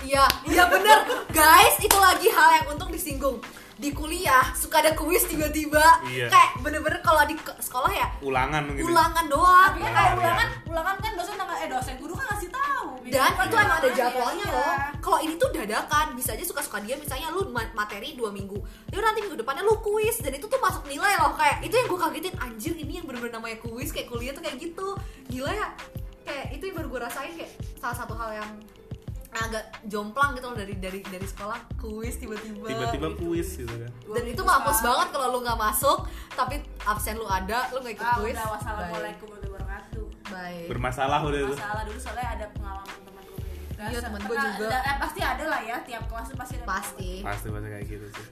[0.00, 3.36] iya iya bener guys itu lagi hal yang untung disinggung
[3.78, 6.26] di kuliah suka ada kuis tiba-tiba Iya.
[6.26, 8.90] kayak bener-bener kalau di sekolah ya Ulangan gitu.
[8.90, 10.48] ulangan doang tapi kan Ulangan,
[13.18, 14.54] dan itu kan emang ada jadwalnya iya.
[14.54, 14.74] loh.
[15.02, 18.54] Kalau ini tuh dadakan bisa aja suka-suka dia misalnya lu ma- materi dua minggu.
[18.94, 20.22] Ya nanti minggu depannya lu kuis.
[20.22, 21.34] Dan itu tuh masuk nilai loh.
[21.34, 22.34] Kayak itu yang gue kagetin.
[22.38, 24.94] Anjir ini yang bener-bener namanya kuis kayak kuliah tuh kayak gitu.
[25.26, 25.68] Gila ya.
[26.22, 27.52] Kayak itu yang baru gue rasain kayak
[27.82, 28.50] salah satu hal yang
[29.28, 31.58] agak jomplang gitu loh dari dari dari sekolah.
[31.74, 32.70] Kuis tiba-tiba.
[32.70, 33.18] Tiba-tiba gitu.
[33.26, 33.90] kuis gitu kan.
[33.90, 35.08] Dan itu mampus banget.
[35.10, 36.06] kalau lu nggak masuk
[36.38, 38.36] tapi absen lu ada lu nggak ikut ah kuis.
[38.38, 40.06] udah wassalamualaikum warahmatullahi wabarakatuh.
[40.28, 41.54] Baik Bermasalah udah itu.
[41.56, 43.07] masalah dulu soalnya ada pengalaman
[43.80, 44.66] Iya, temen gue juga.
[44.66, 47.86] ada- eh, pasti ada lah ya tiap kelas tuh pasti ada pasti Pasti pasti kayak
[47.86, 48.26] gitu sih.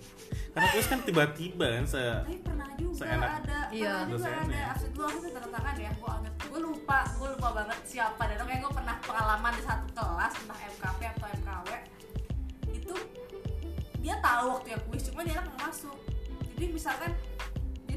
[0.50, 3.30] Karena kuis kan tiba-tiba kan se tapi pernah juga Seenak.
[3.38, 3.92] ada Iya.
[3.94, 4.42] pernah juga Dosennya.
[4.42, 8.22] ada absen gue itu tanda tangan ya gue anget gue lupa gue lupa banget siapa
[8.24, 11.68] dan kayak gue pernah pengalaman di satu kelas entah MKP atau MKW
[12.72, 12.94] itu
[13.98, 15.96] dia tahu waktu ya kuis cuma dia nggak masuk
[16.50, 17.11] jadi misalkan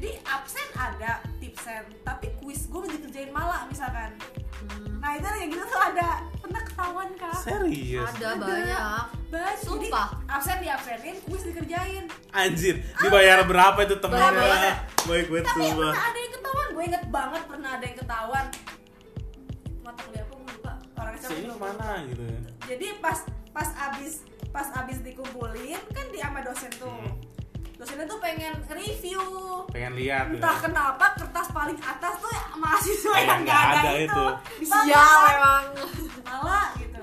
[0.00, 4.16] jadi absen ada tipsen tapi kuis gue dikerjain malah misalkan
[4.60, 8.04] Hmm, nah itu kayak gitu tuh ada pernah ketahuan kak serius.
[8.06, 8.36] ada Ada.
[8.36, 9.56] banyak Banyak.
[9.56, 9.56] Jadi
[9.88, 10.08] Sumpah.
[10.28, 14.84] absen di absenin kuis dikerjain Anjir, dibayar berapa itu temennya?
[15.02, 15.80] Baik banget tapi sumpah.
[15.88, 18.46] pernah ada yang ketahuan gue inget banget pernah ada yang ketahuan
[19.80, 22.40] mata kuliah gue lupa orang Si ini ke mana gitu ya?
[22.66, 23.18] jadi pas
[23.50, 24.12] pas abis
[24.46, 27.16] pas abis dikumpulin kan di sama dosen tuh Hmm.
[27.80, 29.22] Dosennya tuh pengen review.
[29.72, 30.36] Pengen lihat gitu.
[30.36, 34.24] entah kenapa kertas paling atas tuh ya mahasiswa Kayak yang nggak nggak ada, ada itu,
[34.60, 34.68] itu.
[34.68, 35.64] Sial emang
[36.22, 37.02] malah gitu.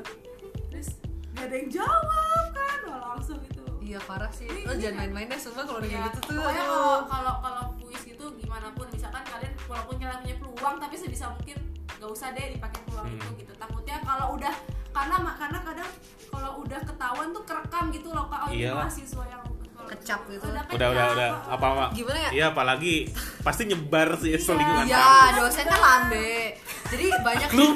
[0.70, 0.90] Terus
[1.34, 2.78] gak ada yang jawab kan?
[2.86, 4.46] Wah, langsung itu iya parah sih.
[4.46, 8.02] Lo jangan main-main deh semua kalau udah Iya, gitu tuh pokoknya kalau kalau kalau kuis
[8.06, 11.58] gitu gimana pun misalkan kalian walaupun kalian punya peluang tapi sebisa mungkin
[11.90, 13.18] gak usah deh dipakai peluang Hmm.
[13.18, 13.54] itu gitu.
[13.56, 14.54] Takutnya kalau udah
[14.94, 15.90] karena karena kadang
[16.28, 18.40] kalau udah ketahuan tuh kerekam gitu loh kak.
[18.46, 19.42] Oh ini mahasiswa yang
[19.88, 20.46] Kecap gitu.
[20.46, 21.86] udah kecap, udah udah oh, apa apa?
[21.96, 22.30] Gimana ya?
[22.36, 23.08] iya apalagi
[23.42, 25.08] pasti nyebar sih selingkuhan Iya,
[25.40, 26.60] dosen kan lambe.
[26.88, 27.66] Jadi banyak lu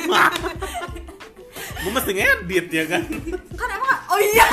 [1.82, 3.04] gue mesti ngedit ya kan?
[3.58, 4.46] Kan emang oh iya.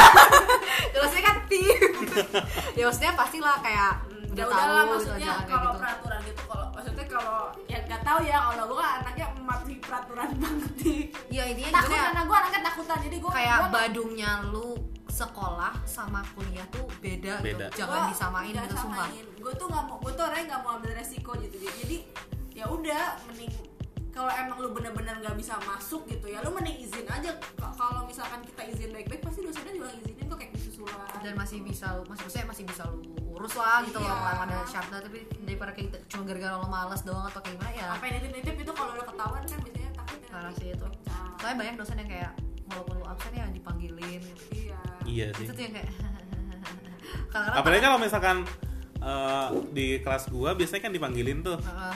[0.94, 1.92] Jelasnya kan tim.
[2.78, 5.80] Ya maksudnya pastilah kayak Hmm, udah ya tahu udahlah gitu maksudnya kalau gitu.
[5.82, 10.72] peraturan gitu kalau maksudnya kalau ya nggak tahu ya kalau gue anaknya mematuhi peraturan banget
[10.80, 11.00] nih.
[11.28, 12.06] Ya intinya takut gimana ya?
[12.08, 12.98] karena gue anaknya takutan.
[13.04, 14.68] Jadi gue kayak badungnya lu
[15.08, 17.66] sekolah sama kuliah tuh beda, Beda.
[17.72, 19.08] gitu jangan disamain gitu sumpah.
[19.38, 21.56] Gue tuh nggak mau gue tuh orangnya nggak mau ambil resiko gitu.
[21.58, 21.96] Jadi
[22.52, 23.50] ya udah mending
[24.08, 27.34] kalau emang lu bener-bener nggak bisa masuk gitu ya lu mending izin aja.
[27.56, 31.86] Kalau misalkan kita izin baik-baik pasti dosennya juga izinin kok kayak susulan dan masih bisa
[31.94, 32.98] lu masih maksudnya masih bisa lu
[33.32, 34.18] urus lah gitu loh Iya.
[34.18, 37.70] kalau ada syaratnya tapi daripada kayak gitu, cuma gara-gara lo males doang atau kayak gimana
[37.70, 37.86] ya.
[37.94, 40.86] Apa yang nitip-nitip itu kalau udah ketahuan kan biasanya takutnya parah sih itu.
[41.38, 42.32] Soalnya banyak dosen yang kayak
[42.68, 44.42] walaupun lu absen ya dipanggilin gitu.
[44.52, 44.67] iya
[45.08, 45.42] iya sih.
[45.42, 45.88] itu tuh yang kayak
[47.58, 48.36] apalagi kalau misalkan
[48.98, 51.56] eh, di kelas gua biasanya kan dipanggilin tuh.
[51.56, 51.94] Heeh.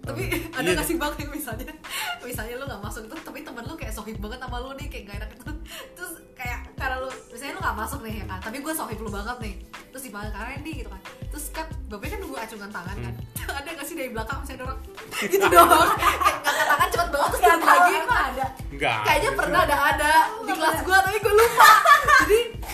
[0.00, 0.24] tapi
[0.56, 0.72] ada Iya.
[0.74, 1.68] gak sih bang yang misalnya
[2.24, 5.04] misalnya lu gak masuk itu tapi temen lu kayak sohib banget sama lu nih kayak
[5.04, 5.44] gak enak itu
[5.92, 8.38] terus kayak karena lu misalnya lu gak masuk nih ya kan?
[8.40, 9.54] Tapi gue sohib lu banget nih.
[9.88, 11.00] Terus dipanggil kak Randy gitu kan.
[11.28, 13.14] Terus kan bapaknya kan nunggu acungan tangan kan?
[13.50, 14.80] Ada gak sih dari belakang misalnya dorong?
[15.20, 15.90] Gitu doang.
[15.92, 20.12] Kayak ngangkat tangan cepet banget terus lagi emang ada enggak kayaknya pernah ada ada.
[20.40, 21.70] Di kelas gue tapi gue lupa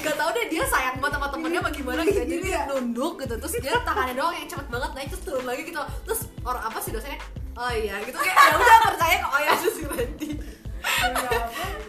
[0.05, 2.21] gak tau deh dia sayang banget sama temennya apa gimana gitu.
[2.21, 5.63] Jadi dia nunduk gitu terus dia tangannya doang yang cepet banget naik terus turun lagi
[5.65, 5.81] gitu.
[6.05, 7.21] Terus orang apa sih dosennya?
[7.57, 8.19] Oh iya gitu.
[8.21, 9.31] Kayak ya udah percaya kok.
[9.33, 10.31] Oh ya terus si Randy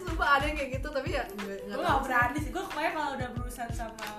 [0.07, 2.51] sumpah ada yang kayak gitu tapi ya gue gak berani sih.
[2.55, 4.09] Gue pokoknya kalau udah berurusan sama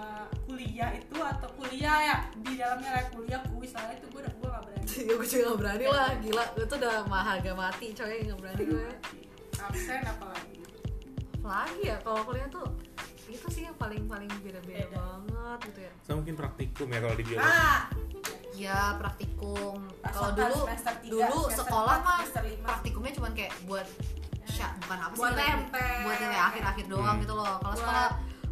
[0.44, 4.48] kuliah itu atau kuliah ya di dalamnya kayak kuliah kuis lah itu gue udah gue
[4.52, 4.84] gak berani.
[5.08, 6.10] Ya gue juga gak berani lah.
[6.20, 8.88] Gila itu udah mah harga mati coy gak berani gue
[9.56, 10.60] absen apalagi?
[11.40, 12.68] Lagi ya kalau kuliah tuh
[13.28, 15.02] itu sih yang paling paling beda beda.
[15.26, 15.92] banget gitu ya.
[16.00, 17.48] So mungkin praktikum ya kalau di biologi.
[17.48, 17.80] Ah!
[18.52, 19.76] Ya praktikum.
[20.02, 20.58] Kalau dulu
[21.04, 22.20] dulu sekolah mah
[22.62, 23.84] praktikumnya cuman kayak buat
[24.46, 25.96] sya, bukan apa sih Buat nempel.
[26.02, 27.22] buat yang kayak akhir-akhir doang Hmm.
[27.22, 27.54] gitu loh.
[27.60, 28.06] Kalau sekolah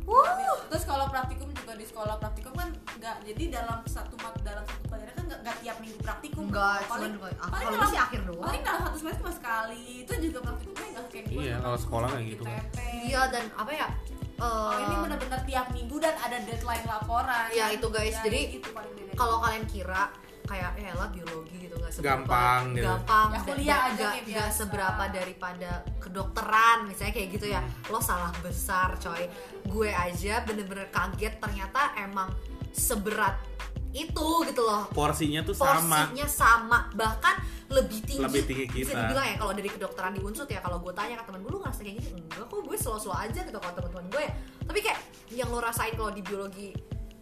[0.05, 0.29] wuh!
[0.67, 4.83] Terus kalau praktikum juga di sekolah praktikum kan nggak jadi dalam satu mat dalam satu
[4.85, 6.45] pelajaran kan nggak tiap minggu praktikum.
[6.47, 8.45] Enggak paling cuman paling kalau dalam sih akhir doang.
[8.45, 9.83] paling dalam satu semester cuma sekali.
[10.03, 12.63] Itu juga praktikumnya nggak kayak Iya, cuma kalau sekolah kayak gitu kan.
[13.01, 13.87] Iya dan apa ya
[14.37, 17.47] Oh, ini eh, benar-benar tiap minggu dan ada deadline laporan.
[17.49, 18.14] Iya, itu, guys.
[18.14, 19.12] Ya, Jadi, itu paling beda.
[19.14, 20.11] kalau kalian kira
[20.44, 22.85] kayak eh lah biologi gitu nggak seberapa Gampang gitu.
[22.85, 24.53] gampang Ya, kuliah dan aja nggak biasa.
[24.53, 29.25] seberapa daripada kedokteran misalnya kayak gitu ya lo salah besar coy
[29.64, 32.29] gue aja bener-bener kaget ternyata emang
[32.70, 33.40] seberat
[33.94, 34.90] itu gitu loh.
[34.90, 36.11] Porsinya tuh sama.
[36.11, 36.78] Porsinya sama.
[36.98, 37.35] Bahkan
[37.70, 38.26] lebih tinggi.
[38.26, 39.00] Lebih tinggi bisa kita.
[39.07, 41.62] dibilang ya kalau dari kedokteran di unsut ya kalau gue tanya ke temen gue lu
[41.62, 44.33] ngerasa kayak gini enggak kok gue slow slow aja gitu kalau teman-teman gue ya.
[44.66, 46.74] Tapi kayak yang lo rasain kalau di biologi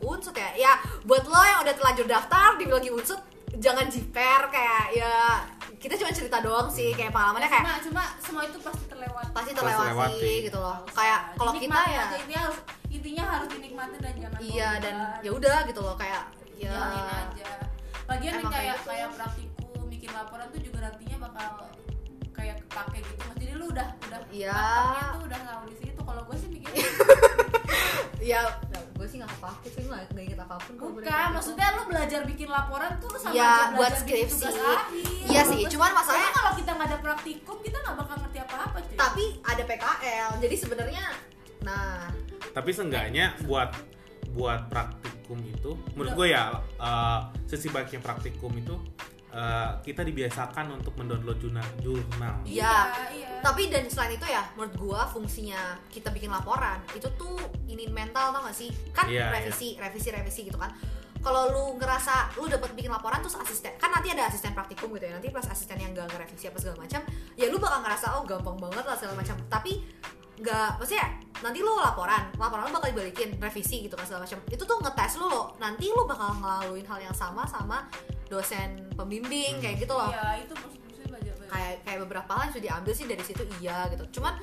[0.03, 0.73] unsut ya ya
[1.07, 3.21] buat lo yang udah terlanjur daftar di biologi unsut
[3.61, 5.13] jangan jiper kayak ya
[5.79, 9.27] kita cuma cerita doang sih kayak pengalamannya kayak cuma cuma semua itu pasti terlewat.
[9.31, 10.35] pasti Pasti terlewati terlewati.
[10.47, 10.77] gitu loh.
[10.95, 12.59] Kayak kalau kita ya intinya harus
[12.93, 16.23] intinya harus dinikmatin dan jangan iya dan ya udah gitu loh kayak
[16.63, 16.73] ya.
[16.73, 17.53] jalanin aja.
[18.05, 18.89] Lagian nih Emang kayak kayak gitu.
[18.89, 21.49] kayak praktikum bikin laporan tuh juga nantinya bakal
[22.33, 23.23] kayak kepake gitu.
[23.23, 24.53] Mas jadi lu udah udah Iya.
[24.55, 26.85] matangnya tuh udah tahu di situ kalau gue sih mikirnya
[28.23, 28.41] ya
[28.93, 32.21] gue sih nggak apa-apa sih nggak nggak inget apa pun bukan dari maksudnya lu belajar
[32.23, 34.35] bikin laporan tuh lu sama Ya, aja buat belajar bikin skripsi.
[34.39, 34.79] tugas akhir.
[35.27, 38.97] Iya sih, cuman masalahnya- kalau kita nggak ada praktikum kita nggak bakal ngerti apa-apa cuy.
[38.97, 41.05] Tapi ada PKL jadi sebenarnya
[41.61, 42.07] nah.
[42.53, 43.71] Tapi seenggaknya buat
[44.31, 44.61] buat
[45.33, 46.43] praktikum itu menurut gue ya
[46.77, 47.19] eh,
[47.49, 48.75] sisi baiknya praktikum itu
[49.33, 52.37] eh, kita dibiasakan untuk mendownload jurnal jurnal.
[52.45, 52.77] Iya.
[53.17, 53.41] iya.
[53.41, 58.31] Tapi dan selain itu ya menurut gua fungsinya kita bikin laporan itu tuh ini mental
[58.31, 58.69] tau gak sih?
[58.93, 60.71] Kan Iya, revisi revisi revisi gitu kan.
[61.23, 65.07] Kalau lu ngerasa lu dapat bikin laporan terus asisten kan nanti ada asisten praktikum gitu
[65.07, 67.01] ya nanti pas asisten yang gak ngerevisi apa segala macam
[67.39, 69.37] ya lu bakal ngerasa oh gampang banget lah segala macam.
[69.49, 69.73] Tapi
[70.43, 71.07] nggak maksudnya
[71.43, 74.41] nanti lu laporan laporan lu bakal dibalikin revisi gitu kan segala macam.
[74.49, 75.59] Itu tuh ngetes lu loh.
[75.59, 77.91] Nanti lu bakal ngelaluin hal yang sama sama
[78.31, 80.09] dosen pembimbing kayak gitu loh.
[80.09, 80.55] Iya itu
[81.53, 84.21] kayak kayak beberapa hal yang sudah diambil sih dari situ iya gitu.
[84.21, 84.41] Cuman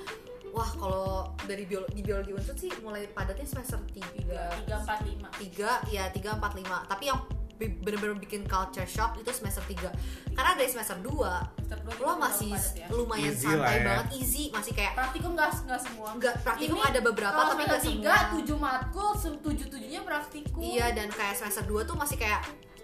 [0.53, 4.53] wah kalau dari biologi, di biologi unsur sih mulai padatnya semester tiga.
[4.53, 5.27] 3 tiga empat lima.
[5.39, 6.77] Tiga ya tiga empat lima.
[6.85, 7.19] Tapi yang
[7.60, 9.91] bener-bener bikin culture shock itu semester 3
[10.32, 11.12] karena dari semester 2
[11.60, 12.88] semester dua kita lo masih ya.
[12.89, 13.84] lumayan Easy santai ya.
[13.84, 14.43] banget easy.
[14.50, 16.08] Masih kayak praktikum nggak nggak semua.
[16.15, 18.32] Nggak praktikum Ini ada beberapa tapi semester nggak tiga semua.
[18.32, 20.62] tujuh matkul se- tujuh tujuhnya praktikum.
[20.62, 22.41] Iya dan kayak semester 2 tuh masih kayak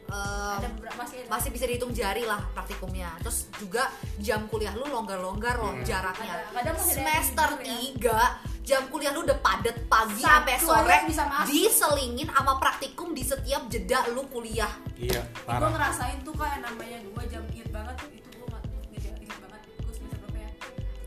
[0.07, 1.29] ada beberapa masih ada.
[1.29, 5.83] masih bisa dihitung jari lah praktikumnya terus juga jam kuliah lu longgar-longgar loh Hmm.
[5.83, 8.21] jaraknya Ada- ada yang semester libur ya.
[8.37, 11.47] 3 jam kuliah lu udah padet pagi Sabtu sampai sore bisa masuk.
[11.47, 17.23] diselingin sama praktikum di setiap jeda lu kuliah iya gue ngerasain tuh kayak namanya gue
[17.27, 18.59] jam inget banget itu gue
[18.91, 20.49] inget inget banget gue semester berapa ya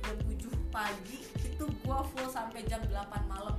[0.03, 2.95] jam 7 pagi itu gue full sampai jam 8
[3.27, 3.57] malam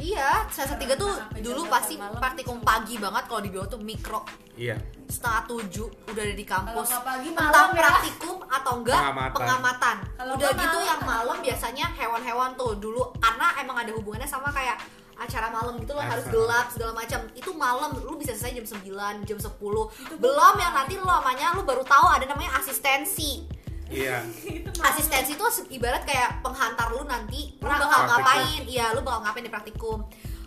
[0.00, 2.16] iya semester 3 tuh Sampai dulu 8 pasti malam.
[2.16, 4.20] praktikum pagi banget kalau di bio tuh mikro
[4.54, 7.76] iya setengah tujuh udah ada di kampus Kalau pagi, entah malam ya.
[7.76, 9.34] praktikum atau enggak Pengamatan.
[9.34, 11.36] pengamatan, Kalau udah gitu malam, yang malam.
[11.40, 14.78] biasanya hewan-hewan tuh dulu karena emang ada hubungannya sama kayak
[15.16, 19.28] acara malam gitu loh harus gelap segala macam itu malam lu bisa selesai jam 9
[19.28, 19.84] jam 10 gua
[20.16, 23.44] belum yang nanti lu namanya lu baru tahu ada namanya asistensi
[23.90, 24.22] iya.
[24.80, 27.84] Asistensi itu ibarat kayak penghantar lu nanti lu Praktikum.
[27.84, 28.62] bakal ngapain?
[28.64, 29.98] Iya lu bakal ngapain di praktikum?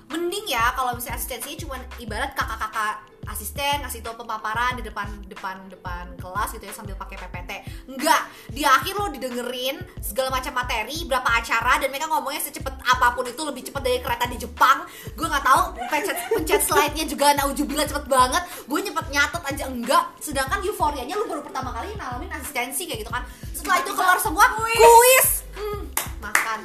[0.10, 5.68] Mending ya kalau misalnya asistensinya cuma ibarat kakak-kakak asisten ngasih tau pemaparan di depan depan
[5.72, 7.52] depan kelas gitu ya sambil pakai PPT
[7.92, 13.16] enggak di akhir lo didengerin segala macam materi berapa acara dan mereka ngomongnya secepat apa
[13.16, 14.84] pun itu lebih cepat dari kereta di Jepang.
[15.16, 18.44] Gue nggak tahu pencet pencet slide-nya juga naujubillah cepet banget.
[18.68, 20.04] Gue nyepet nyatet aja enggak.
[20.20, 23.24] Sedangkan euforianya lu baru pertama kali ngalamin asistensi kayak gitu kan.
[23.56, 25.46] Setelah itu keluar semua kuis.
[25.54, 25.82] Hmm,
[26.20, 26.60] makan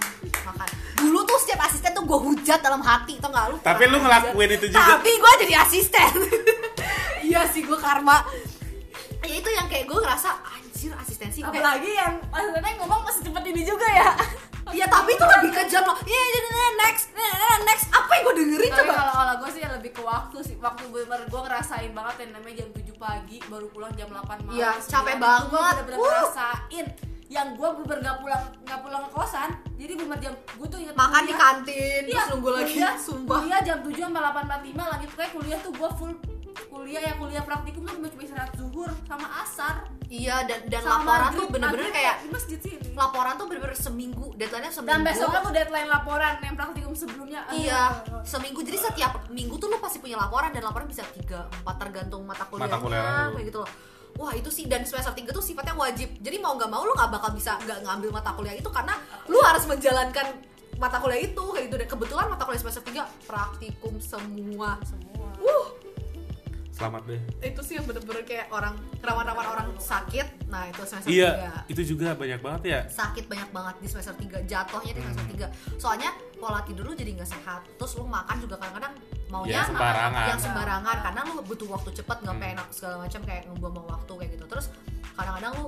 [0.48, 0.68] makan
[1.00, 4.50] dulu tuh setiap asisten tuh gue hujat dalam hati tau gak lu Tapi lu ngelakuin
[4.52, 4.82] itu juga.
[4.92, 6.12] tapi gue jadi asisten.
[7.20, 8.24] Iya sih gue karma.
[9.20, 13.44] Ya itu yang kayak gue ngerasa anjir asistensi kayak apalagi yang maksudnya ngomong masih cepet
[13.46, 14.10] ini juga ya.
[14.68, 17.32] Ya tapi itu lebih kejam loh iya iya, iya, next iya,
[17.64, 17.88] next.
[17.88, 18.92] Apa yang gue dengerin tapi coba?
[18.94, 20.56] kalau kalau gue sih lebih ke waktu sih.
[20.58, 24.52] Waktu bener gue ngerasain banget yang namanya jam 7 pagi baru pulang jam 8 malam
[24.52, 24.92] Iya, 9.
[24.92, 25.48] capek banget.
[25.48, 26.04] gua bener-bener Wuh.
[26.06, 26.86] ngerasain
[27.28, 30.94] yang gue bener nggak pulang nggak pulang ke kosan jadi bener jam gue tuh inget
[30.94, 33.38] makan di kuliah- kantin Iya, terus nunggu lagi kuliah, sumpah.
[33.38, 36.12] kuliah jam 7 sampai 8.45 lanjut kayak kuliah tuh gue full
[36.68, 39.74] kuliah ya kuliah praktikum tuh cuma istirahat zuhur sama asar.
[40.06, 44.32] Iya dan dan sama laporan tuh bener-bener kayak di masjid sini laporan tuh bener-bener seminggu
[44.34, 44.90] deadline-nya seminggu.
[44.90, 47.40] Dan besoknya tuh deadline laporan yang praktikum sebelumnya.
[47.50, 48.24] Iya, Aduh.
[48.24, 48.60] seminggu.
[48.62, 52.42] Jadi setiap minggu tuh lu pasti punya laporan dan laporan bisa 3, 4 tergantung mata
[52.42, 53.70] kuliahnya Mata kuliah kayak gitu loh.
[54.18, 56.10] Wah itu sih dan semester 3 tuh sifatnya wajib.
[56.18, 59.38] Jadi mau nggak mau lu nggak bakal bisa nggak ngambil mata kuliah itu Karena lu
[59.38, 60.26] harus menjalankan
[60.76, 61.76] mata kuliah itu kayak gitu.
[61.76, 64.74] Dan kebetulan mata kuliah semester 3 praktikum semua.
[64.82, 65.30] Semua.
[66.68, 67.18] Selamat deh.
[67.42, 70.46] Itu sih yang bener-bener kayak orang Rawan-rawan orang sakit.
[70.46, 71.30] Nah itu semester Iya,
[71.66, 72.80] 3 itu juga banyak banget ya.
[72.86, 75.34] sakit banyak banget di semester 3 jatuhnya di semester Hmm.
[75.46, 78.94] 3 soalnya pola tidur lu jadi nggak sehat terus lu makan juga kadang-kadang
[79.28, 80.26] maunya Ya, sembarangan.
[80.26, 82.42] yang sembarangan karena lu butuh waktu cepet nggak Hmm.
[82.42, 84.66] pengen segala macam kayak ngebuang waktu kayak gitu terus
[85.12, 85.66] kadang-kadang lu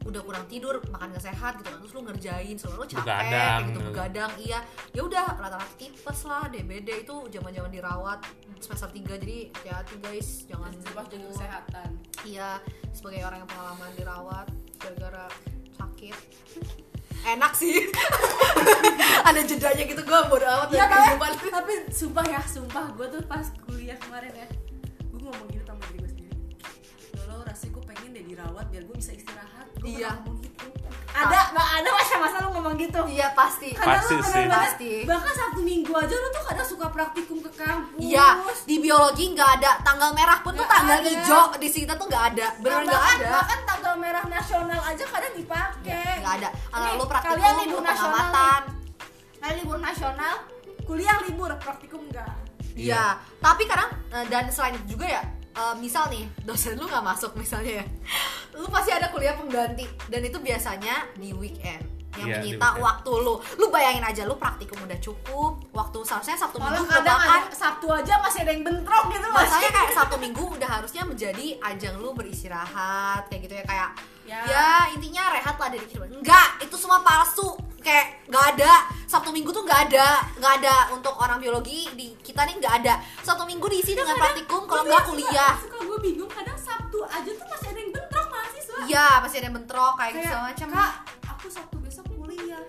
[0.00, 3.60] udah kurang tidur makan gak sehat gitu kan terus lu ngerjain selalu lu capek Begadang,
[3.60, 3.80] gitu gitu.
[3.86, 4.58] begadang iya
[4.90, 8.18] ya udah rata-rata tipes lah DBD itu zaman-zaman dirawat
[8.56, 11.88] semester 3 jadi hati-hati guys jangan coba jaga kesehatan
[12.20, 12.60] Iya,
[12.92, 14.46] sebagai orang yang pengalaman dirawat
[14.76, 15.24] gara-gara
[15.74, 16.16] sakit.
[17.26, 17.84] Enak sih.
[19.28, 20.80] Ada jedanya gitu gue bodo amat dari
[21.52, 24.48] tapi, sumpah ya, sumpah gue tuh pas kuliah kemarin ya
[25.12, 26.09] Gue ngomong gitu sama diri gue
[28.22, 30.12] dirawat biar gue bisa istirahat Gue Iya.
[30.14, 30.66] ngomong gitu
[31.10, 33.72] Ada, gak ada masa-masa lu ngomong gitu Iya pasti.
[33.72, 34.46] Karena Pasti lu sih.
[34.46, 34.92] Pasti.
[35.02, 38.26] Bahkan Sabtu minggu aja lu tuh kadang suka praktikum ke kampus Iya,
[38.62, 41.08] di biologi nggak ada tanggal merah pun tuh Nggak tanggal ada.
[41.08, 43.28] hijau di sini tuh nggak ada, benar Nah, nggak ada.
[43.32, 46.48] bahkan tanggal merah nasional aja kadang dipakai Nggak ada.
[46.52, 48.62] Ini, lu praktikum, kalian lu libur nasional pengamatan.
[49.34, 50.34] Kalian libur nasional,
[50.84, 52.30] kuliah libur, praktikum enggak
[52.70, 53.04] Iya,
[53.38, 55.22] tapi kadang eh, dan selain itu juga ya,
[55.60, 57.86] eh, misal nih dosen lu nggak masuk misalnya ya,
[58.56, 61.84] lu pasti ada kuliah pengganti dan itu biasanya di weekend
[62.18, 62.82] yang di menyita weekend.
[62.82, 63.34] waktu lu.
[63.54, 67.54] Lu bayangin aja lu praktikum udah cukup, waktu seharusnya Sabtu Malah Minggu kadang bahkan ada
[67.54, 72.02] Sabtu aja masih ada yang bentrok gitu Masalahnya kayak Sabtu Minggu udah harusnya menjadi ajang
[72.02, 73.90] lu beristirahat kayak gitu ya kayak
[74.30, 74.46] Ya.
[74.46, 76.22] ya, intinya rehat lah dari kehidupan.
[76.22, 77.50] Enggak, itu semua palsu.
[77.80, 78.72] Kayak nggak ada
[79.04, 82.94] Sabtu Minggu tuh nggak ada, nggak ada untuk orang biologi di kita nih nggak ada.
[83.20, 85.56] Sabtu Minggu diisi dengan praktikum, kalau nggak kuliah.
[85.58, 89.46] Suka gue bingung kadang Sabtu aja tuh masih ada yang bentrok mahasiswa Iya, masih ada
[89.46, 90.68] yang bentrok kayak gitu Kayak, segala macam.
[90.70, 90.92] Kak,
[91.26, 92.62] aku Sabtu besok kuliah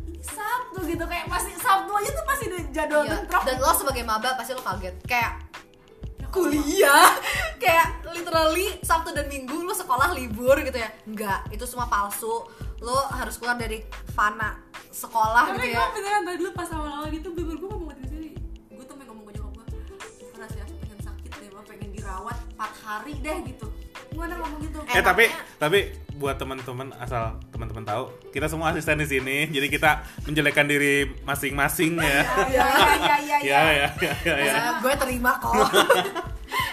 [0.00, 3.70] Ini Sabtu gitu, kayak masih Sabtu aja tuh masih ada jadwal Iya, bentrok Dan lo
[3.72, 4.94] sebagai maba pasti lo kaget.
[5.04, 5.32] Kayak
[6.18, 7.08] Ya, kuliah
[7.62, 12.44] kayak literally Sabtu dan Minggu lu sekolah libur gitu ya enggak itu semua palsu
[12.80, 14.54] lo harus keluar dari fana
[14.88, 18.04] sekolah Tapi gitu gue ya beneran tadi dulu pas awal-awal gitu bener gue ngomong ke
[18.04, 18.30] diri
[18.68, 19.82] Gue tuh pengen ngomong ke nyokap gue
[20.28, 23.66] Karena sih aku pengen sakit deh, gue pengen dirawat 4 hari deh gitu
[24.08, 25.78] Gue ada ngomong gitu Eh tapi Enaknya- tapi
[26.14, 29.90] buat teman-teman asal teman-teman tahu, kita semua asisten di sini, jadi kita
[30.24, 32.26] menjelekkan diri masing-masing ya.
[32.44, 32.66] Iya, iya,
[32.98, 34.34] iya, iya Ya ya ya ya.
[34.50, 34.62] ya.
[34.80, 35.54] Gue terima kok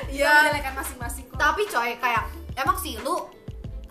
[0.08, 0.50] Iya.
[0.50, 3.30] menilaikan masing-masing kok tapi coy kayak emang sih lu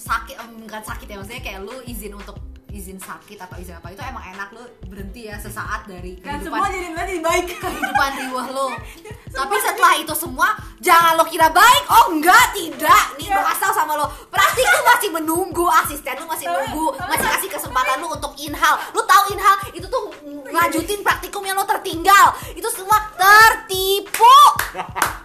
[0.04, 2.36] sakit em, bukan sakit ya maksudnya kayak lu izin untuk
[2.74, 6.58] izin sakit atau izin apa itu emang enak lu berhenti ya sesaat dari dan kehidupan
[6.58, 7.44] semua jadi jadi baik.
[7.62, 8.68] kehidupan riwah lo
[9.38, 10.48] tapi setelah itu semua
[10.84, 11.82] jangan lo kira baik.
[11.88, 13.16] Oh enggak tidak.
[13.16, 17.48] Nih gue kasih tau sama lo praktikum masih menunggu asisten lu masih nunggu masih kasih
[17.50, 20.12] kesempatan lu untuk inhal lu tahu inhal itu tuh
[20.52, 22.36] ngajutin praktikum yang lo tertinggal.
[22.52, 24.36] Itu semua tertipu.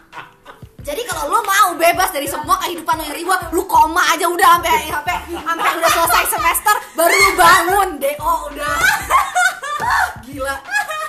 [0.80, 4.50] Jadi kalau lo mau bebas dari semua kehidupan lo yang riwa, lu koma aja udah
[4.58, 7.90] sampai sampai sampai udah selesai semester baru lu bangun.
[8.20, 8.76] Oh udah.
[10.22, 10.56] Gila.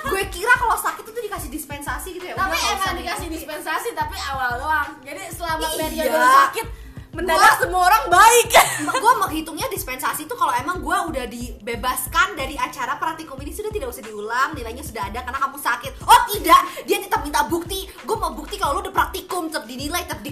[0.01, 2.33] Gue kira kalau sakit itu dikasih dispensasi gitu ya.
[2.33, 5.77] tapi udah, emang dikasih dispensasi tapi awal doang jadi selama Iya.
[5.77, 6.65] periode sakit
[7.11, 8.47] mendadak Gua- semua orang baik
[8.81, 13.91] gue menghitungnya dispensasi itu kalau emang gue udah dibebaskan dari acara praktikum ini sudah tidak
[13.91, 18.15] usah diulang nilainya sudah ada karena kamu sakit oh tidak dia tetap minta bukti gue
[18.15, 20.31] mau bukti kalau lu udah praktikum tetap dinilai tetap di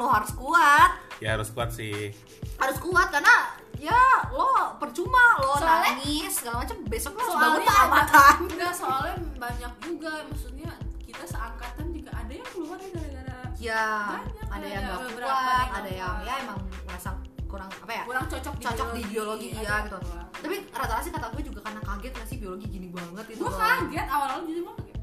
[0.00, 0.90] lo harus kuat.
[1.20, 2.08] Ya harus kuat sih.
[2.56, 4.00] Harus kuat karena ya
[4.32, 10.12] lo percuma lo Soalnya- nangis segala macam besok lo soalnya pengamatan enggak soalnya banyak juga.
[10.24, 15.00] Maksudnya kita seangkatan juga ada yang keluar ya gara-gara ya Banyak, ada yang ada gak
[15.04, 17.10] beberapa kuat yang ada nggak yang ya emang merasa
[17.44, 19.98] kurang apa ya kurang cocok di cocok di biologi ada iya yang gitu.
[20.00, 20.24] keluar.
[20.32, 23.52] tapi rata-rata sih kata gue juga karena kaget gak sih biologi gini banget itu gue
[23.52, 24.96] kaget awal-awal jadi gue kaget.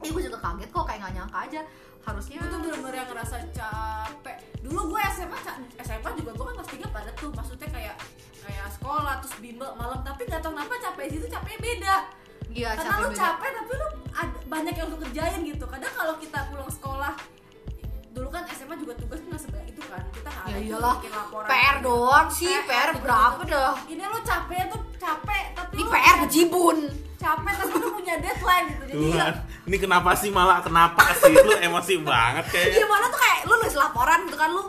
[0.00, 1.60] Eh gue juga kaget kok kayak gak nyangka aja
[2.00, 4.36] harusnya gue tuh bener-bener yang ngerasa capek.
[4.64, 5.38] Dulu gue SMA
[5.84, 7.96] SMA juga gue kan kelas 3 pada tuh maksudnya kayak
[8.40, 10.00] kayak sekolah terus bimbel malam.
[10.00, 11.96] Tapi nggak tahu kenapa capek di situ capeknya beda.
[12.50, 13.20] Iya karena capek lu beda.
[13.20, 15.64] capek tapi lu ada, banyak yang lu kerjain gitu.
[15.68, 17.14] Kadang kalau kita pulang sekolah
[18.10, 20.02] dulu kan SMA juga tugas nggak sebanyak itu kan.
[20.10, 21.48] Kita nggak ya iyalah bikin laporan.
[21.48, 23.02] PR doang sih PR PR gitu.
[23.06, 23.74] berapa dah?
[23.86, 26.78] Ini lu capek tuh capek tapi ini lu PR bejibun
[27.20, 28.84] capek tapi lu punya deadline gitu.
[28.88, 29.34] Jadi Tuhan
[29.70, 30.34] ini kenapa sih?
[30.34, 31.30] Malah kenapa sih?
[31.30, 32.82] Lu emosi banget kayaknya.
[32.82, 34.66] Gimana tuh kayak lu nulis laporan gitu kan lu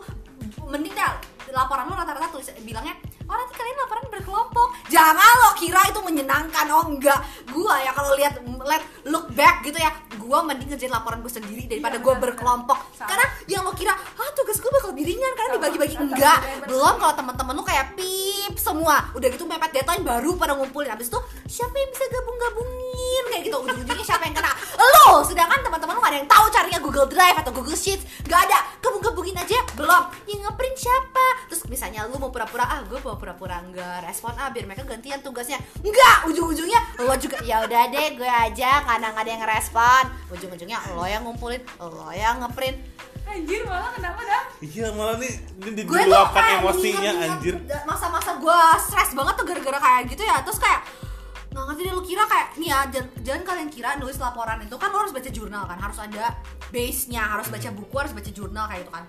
[0.70, 1.18] mending dah
[1.52, 2.96] laporan lu rata-rata tulis bilangnya
[3.28, 4.70] oh nanti kalian laporan berkelompok.
[4.92, 6.66] Jangan lo kira itu menyenangkan.
[6.76, 7.20] Oh enggak.
[7.50, 9.90] Gua ya kalau lihat let look back gitu ya
[10.22, 12.80] gua mending ngerjain laporan gue sendiri daripada Iya, gua benar, berkelompok.
[13.04, 16.40] Karena yang lo kira ah tugas gue bakal lebih ringan karena dibagi-bagi enggak.
[16.70, 19.12] belum kalau teman-teman lu kayak pip semua.
[19.18, 20.92] Udah gitu mepet deadline baru pada ngumpulin.
[20.94, 21.20] Habis itu
[21.50, 23.24] siapa yang bisa gabung-gabungin?
[23.32, 23.58] Kayak gitu.
[23.60, 24.52] Ujung-ujungnya siapa yang kena?
[24.78, 25.24] Lo!
[25.28, 28.04] Sedangkan teman-teman lu gak ada yang tahu caranya Google Drive atau Google Sheets.
[28.28, 28.60] Gak ada.
[28.80, 29.60] Gabung-gabungin aja.
[29.76, 30.04] Belum.
[30.30, 31.26] Yang ngeprint siapa?
[31.52, 35.22] Terus misalnya lu mau pura-pura ah gue mau pura-pura nggak respon ah biar mereka gantian
[35.22, 35.62] tugasnya.
[35.82, 40.78] Enggak ujung-ujungnya lo juga ya udah deh gue aja karena nggak ada yang respon ujung-ujungnya
[40.94, 42.78] lo yang ngumpulin lo yang ngeprint.
[43.22, 47.56] Anjir malah kenapa dah iya malah nih ini gue tuh diluapkan kayak emosinya anjir.
[47.88, 50.42] masa-masa gue stres banget tuh gara-gara kayak gitu ya.
[50.44, 50.82] Terus kayak
[51.52, 54.76] nggak ngerti deh lu kira kayak nih ya jangan, jangan kalian kira nulis laporan itu
[54.80, 55.78] kan lo harus baca jurnal kan?
[55.80, 56.36] Harus ada
[56.72, 59.04] base nya harus baca buku harus baca jurnal kayak gitu kan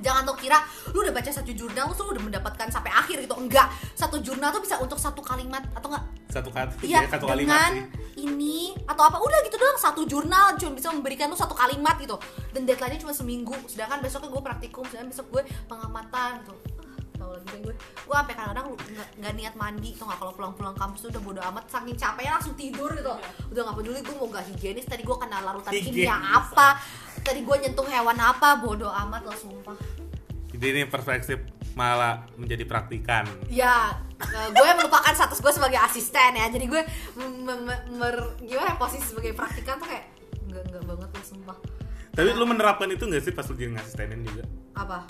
[0.00, 0.56] jangan tuh kira
[0.96, 3.36] lu udah baca satu jurnal lu udah mendapatkan sampai akhir gitu.
[3.36, 3.68] Enggak.
[3.92, 6.04] Satu jurnal tuh bisa untuk satu kalimat atau enggak?
[6.32, 8.24] Satu kata Iya, ya, satu kalimat dengan sih.
[8.24, 9.76] ini atau apa udah gitu doang.
[9.76, 12.16] Satu jurnal cuma bisa memberikan lu satu kalimat gitu.
[12.56, 13.52] Dan deadline-nya cuma seminggu.
[13.68, 16.54] Sedangkan besoknya gue praktikum sedangkan besok gue pengamatan gitu.
[16.80, 17.74] Ah, tau lagi deh gue.
[17.76, 20.18] Gue sampai kadang-kadang nggak nggak niat mandi tuh nggak?
[20.24, 23.12] Kalau pulang-pulang kampus tuh udah bodo amat saking capeknya langsung tidur gitu.
[23.52, 24.88] Udah nggak peduli gue mau gak higienis.
[24.88, 26.80] Tadi gue kena larutan kimia apa
[27.22, 29.78] tadi gue nyentuh hewan apa bodo amat lo sumpah
[30.52, 31.40] jadi ini perspektif
[31.72, 36.46] malah menjadi praktikan Ya, eh, gue melupakan status gue sebagai asisten ya.
[36.46, 36.82] Jadi gue
[37.16, 40.04] mer- gimana ya, posisi sebagai praktikan tuh kayak
[40.44, 41.56] enggak enggak banget lah sumpah.
[42.12, 45.08] tapi lu menerapkan itu nggak sih pas lu jadi ngasistenin juga Apa?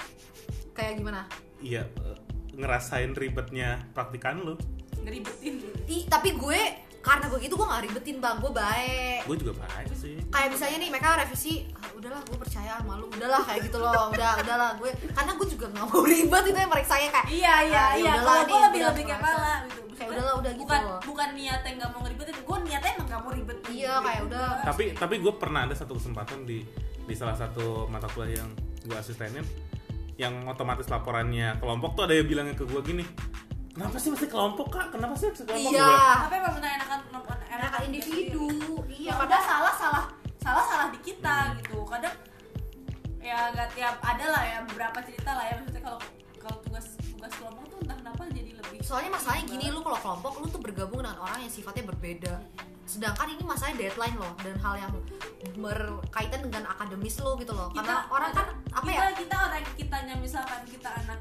[0.71, 1.27] Kayak gimana?
[1.59, 2.19] iya eh,
[2.55, 4.55] ngerasain ribetnya praktikan lu
[4.97, 5.59] ngeribetin
[6.07, 6.61] tapi gue
[7.03, 9.21] karena gue gitu gue gak ribetin bang, gue baik.
[9.27, 10.15] gue juga baik sih.
[10.25, 14.09] Kayak misalnya nih mereka revisi, ah, udahlah gue percaya sama lu, udahlah kayak gitu loh,
[14.09, 17.83] udah udahlah gue karena gue juga nggak mau ribet itu yang mereka kayak iya iya
[17.83, 19.81] Ah, ya iya udahlah kalau gue lebih lebih kayak malah gitu.
[19.93, 21.01] Kayak udahlah, udah gitu bukan loh.
[21.05, 24.47] bukan niatnya nggak mau ngeribetin gue niatnya emang nggak mau ribet Iya, kayak udah.
[24.63, 26.59] tapi tapi gue pernah ada satu kesempatan di
[27.03, 28.51] di salah satu mata kuliah yang
[28.83, 29.43] gue asistenin
[30.15, 33.03] yang otomatis laporannya kelompok tuh ada yang bilangnya ke gue gini
[33.73, 34.87] kenapa sih mesti kelompok kak?
[34.91, 35.73] Kenapa sih mesti kelompok?
[35.73, 35.91] Iya.
[36.23, 38.47] Tapi emang benar enakan enakan Enakan individu.
[38.89, 40.05] iya Iya, padahal salah salah
[40.39, 41.85] salah salah di kita gitu.
[41.85, 42.15] Kadang
[43.19, 45.55] ya nggak tiap ada lah ya beberapa cerita lah ya.
[45.57, 46.01] Maksudnya kalau
[46.37, 50.33] kalau tugas tugas kelompok tuh entah kenapa jadi lebih soalnya masalahnya gini lu kalau kelompok
[50.37, 52.35] lu tuh bergabung dengan orang yang sifatnya berbeda.
[52.83, 54.93] Sedangkan ini masalahnya deadline loh dan hal yang
[55.55, 57.71] berkaitan dengan akademis lo gitu loh.
[57.71, 59.15] Karena Kita- orang kan apa kita, ya?
[59.15, 61.19] kita orang kitanya misalkan kita anak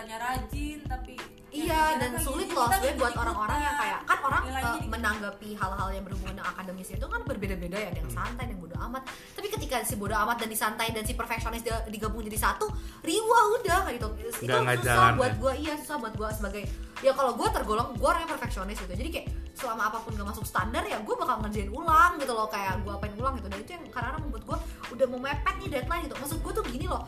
[0.00, 1.14] kitanya rajin tapi
[1.50, 4.86] Iya ya, dan kita sulit gini, loh sebenarnya buat orang-orang yang kayak kan orang dikit.
[4.86, 8.76] menanggapi hal-hal yang berhubungan dengan akademis itu kan berbeda-beda ya ada yang santai dan bodo
[8.80, 9.02] amat.
[9.34, 12.70] Tapi ketika si bodo amat dan disantai dan si perfeksionis digabung jadi satu
[13.02, 14.08] riwah udah kayak gitu.
[14.30, 15.40] Itu Nggak- susah jalan buat ya.
[15.42, 16.62] gue iya susah buat gue sebagai
[17.02, 18.94] ya kalau gue tergolong gue orang yang perfeksionis gitu.
[18.94, 19.26] Jadi kayak
[19.58, 22.94] selama apa pun gak masuk standar ya gue bakal ngerjain ulang gitu loh kayak gue
[22.94, 23.50] apain ulang gitu.
[23.50, 24.56] Dan itu yang karena membuat gue
[24.94, 26.14] udah mau mepet nih deadline gitu.
[26.14, 27.02] Maksud gue tuh gini loh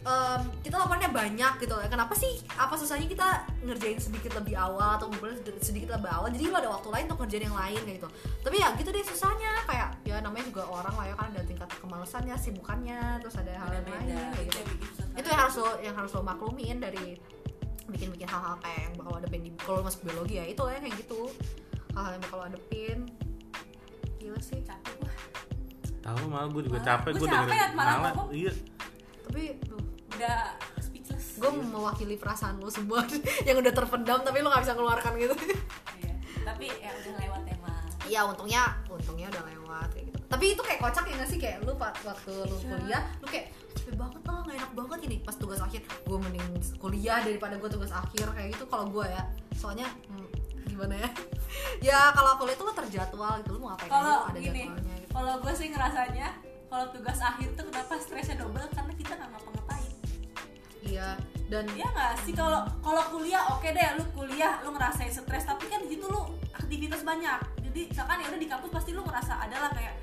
[0.00, 1.72] em, kita laporannya banyak gitu.
[1.72, 3.28] Loh kenapa sih apa susahnya kita
[3.60, 6.28] ngerjain sedikit lebih awal atau ngumpulin sed- sedikit lebih awal?
[6.28, 8.08] Jadi lo ada waktu lain untuk ngerjain yang lain kayak gitu.
[8.40, 9.52] Tapi ya gitu deh susahnya.
[9.64, 13.70] Kayak ya namanya juga orang lah ya kan ada tingkat kemalasannya sibukannya terus ada hal
[13.70, 14.84] yang lain kayak itu gitu.
[14.88, 15.06] susah.
[15.14, 17.04] itu yang harus lo yang harus lo maklumin dari
[17.86, 20.96] bikin-bikin hal-hal kayak yang bakal hadapin di kalau masuk biologi ya itu lah yang kayak
[20.98, 21.20] gitu.
[21.92, 22.98] Hal-hal yang bakal lo hadapin
[24.16, 24.60] gila sih.
[24.62, 25.10] Capek gua.
[26.00, 28.52] Tahu malah gue juga Malah- capek gua gue capek dengerin ya, malah malah iya.
[29.26, 30.38] Tapi duh, udah
[30.78, 33.04] speechless gue mewakili perasaan lo semua
[33.48, 35.34] yang udah terpendam tapi lo gak bisa keluarkan gitu
[35.96, 36.12] Iya.
[36.44, 40.18] tapi ya udah lewat emang Iya untungnya untungnya udah lewat kayak gitu.
[40.26, 42.02] Tapi itu kayak kocak ya gak sih kayak lu waktu
[42.34, 42.66] lu Iya.
[42.66, 46.46] kuliah lu kayak capek banget lah gak enak banget ini pas tugas akhir gue mending
[46.76, 49.22] kuliah daripada gue tugas akhir kayak gitu kalau gue ya
[49.54, 50.26] soalnya hmm,
[50.66, 51.08] gimana ya
[51.94, 55.10] ya kalau kuliah itu lo terjadwal gitu lu mau ngapain kalau ada gini jadwalnya gitu.
[55.10, 56.28] kalau gue sih ngerasanya
[56.66, 59.89] kalau tugas akhir tuh kenapa stresnya double karena kita nggak ngapa-ngapain
[60.84, 61.16] Iya
[61.50, 62.32] dan Iya nggak sih?
[62.32, 66.22] Kalau kalau kuliah oke deh lu kuliah lu ngerasain stres tapi kan di situ lu
[66.54, 67.40] aktivitas banyak.
[67.66, 69.94] Jadi misalkan ya udah di kampus pasti lu ngerasa ada lah kayak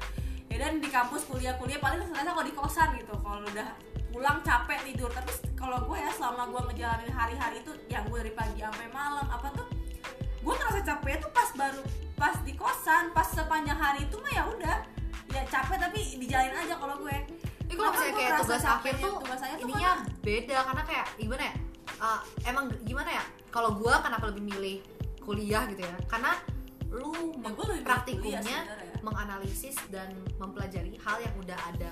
[0.48, 3.14] ya dan di kampus kuliah kuliah paling terasa kalau di kosan gitu.
[3.18, 3.68] Kalau udah
[4.12, 5.10] pulang capek tidur.
[5.10, 9.26] Tapi kalau gue ya selama gue ngejalanin hari-hari itu yang gue dari pagi sampai malam
[9.32, 9.68] apa tuh
[10.44, 11.84] gue ngerasa capek tuh pas baru
[12.16, 14.78] pas di kosan pas sepanjang hari itu mah ya udah.
[15.32, 17.16] Ya capek tapi dijalin aja kalau gue
[17.78, 19.92] Ini kalau misalnya gue kayak ngerasa tugas akhir tuh akhir tuh ininya
[20.26, 21.54] beda karena kayak gimana ya?
[21.98, 23.24] Uh, emang gimana ya?
[23.48, 24.78] Kalau gua kenapa lebih milih
[25.22, 25.94] kuliah gitu ya?
[26.10, 26.32] Karena
[26.90, 29.00] lu Ya, praktikumnya sebenarnya.
[29.06, 31.92] menganalisis dan mempelajari hal yang udah ada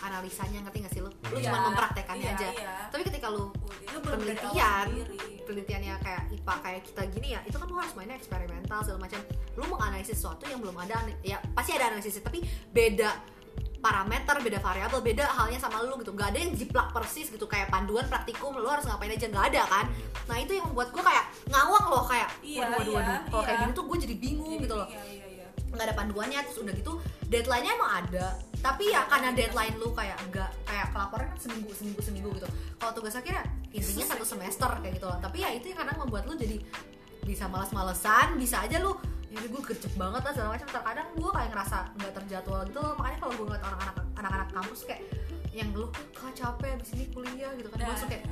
[0.00, 1.10] analisanya ngerti gak sih lu?
[1.28, 2.48] Lu Iya, cuma mempraktekannya iya, aja.
[2.50, 2.72] iya.
[2.88, 3.52] Tapi ketika lu
[4.00, 4.86] awal penelitian
[5.44, 9.20] penelitiannya kayak IPA kayak kita gini ya itu kan lu harus mainnya eksperimental segala macam
[9.58, 12.38] lu menganalisis sesuatu yang belum ada ya pasti ada analisisnya tapi
[12.70, 13.10] beda
[13.80, 16.12] parameter beda variabel beda halnya sama lu gitu.
[16.12, 19.62] Nggak ada yang jiplak persis gitu kayak panduan praktikum lu harus ngapain aja nggak ada
[19.66, 19.86] kan?
[20.28, 23.20] Nah itu yang membuat gue kayak ngawang loh kayak Iya, waduh waduh iya, waduh.
[23.32, 23.64] Kalau kayak iya.
[23.66, 24.88] gini tuh gue jadi bingung Jadi, gitu loh.
[24.92, 25.46] iya, iya, iya.
[25.70, 26.92] nggak ada panduannya terus udah gitu
[27.30, 28.26] deadline-nya emang ada.
[28.60, 32.48] Tapi ya karena deadline lu kayak enggak kayak kelaporan kan seminggu seminggu seminggu gitu.
[32.76, 35.18] Kalau tugas akhirnya intinya satu semester kayak gitu loh.
[35.22, 36.60] Tapi ya itu yang kadang membuat lu jadi
[37.24, 38.96] bisa malas-malesan bisa aja lu
[39.30, 40.68] ya udah gue gercep banget lah segala macam.
[40.68, 42.94] Terkadang gue kayak ngerasa nggak terjadwal gitu loh.
[42.98, 45.02] Makanya kalau gue ngeliat orang-anak anak-anak kampus kayak
[45.50, 47.78] yang lu kak capek di sini kuliah gitu kan.
[47.78, 48.24] Gue Nah, langsung kayak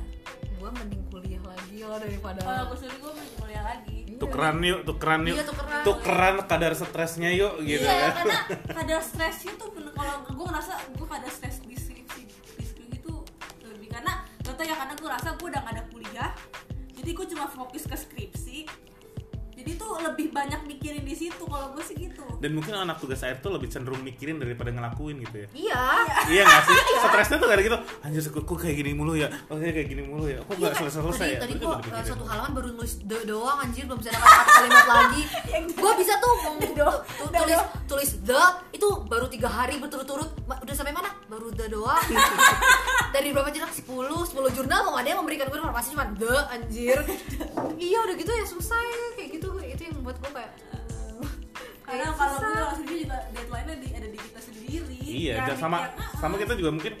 [0.59, 3.97] gue mending kuliah lagi loh daripada kalau gue sendiri gue mau kuliah lagi.
[4.09, 4.17] Iya.
[4.19, 5.35] tukeran yuk tukeran yuk.
[5.39, 5.81] Iya, tukeran.
[5.87, 8.37] tukeran kadar stresnya yuk gitu iya ya karena
[8.75, 13.13] kadar stresnya tuh bener kalau gue ngerasa gue kadar stres di skripsi di skripsi itu
[13.63, 16.29] lebih karena gak tau ya karena gue rasa gue udah gak ada kuliah
[16.91, 18.78] jadi gue cuma fokus ke skripsi jadi
[19.89, 22.21] tuh lebih banyak mikirin di situ kalau gue sih gitu.
[22.37, 25.47] Dan mungkin anak tugas akhir tuh lebih cenderung mikirin daripada ngelakuin gitu ya.
[25.57, 25.83] Iya.
[26.29, 26.43] Iya.
[26.45, 26.77] Gak sih?
[27.01, 27.77] Stresnya tuh kayak gitu.
[28.05, 29.27] Anjir kok, kok kayak gini mulu ya?
[29.49, 30.37] Oh kayak gini mulu ya?
[30.45, 32.05] Kok Iya, gak selesai selesai tadi, ya tadi uh, dipikirin.
[32.05, 33.83] satu halaman baru nulis do doang anjir.
[33.89, 35.21] Belum bisa ada kata kalimat lagi.
[35.81, 36.33] Gue bisa tuh
[37.39, 37.59] tulis
[37.89, 40.29] tulis the itu baru tiga hari berturut-turut.
[40.45, 41.09] Udah sampai mana?
[41.25, 41.97] Baru the doang.
[43.15, 47.01] Dari berapa jurnal 10 10 jurnal mau ada yang memberikan gue informasi cuma the anjir.
[47.75, 49.28] Iya udah gitu ya susah ya kayak
[49.99, 50.51] gitu membuat gue kayak
[51.89, 54.97] karena kayak kalau gue sendiri juga deadline-nya di, ada di kita sendiri.
[55.09, 56.93] Iya dan sama mikir, "Ah, sama kita juga mungkin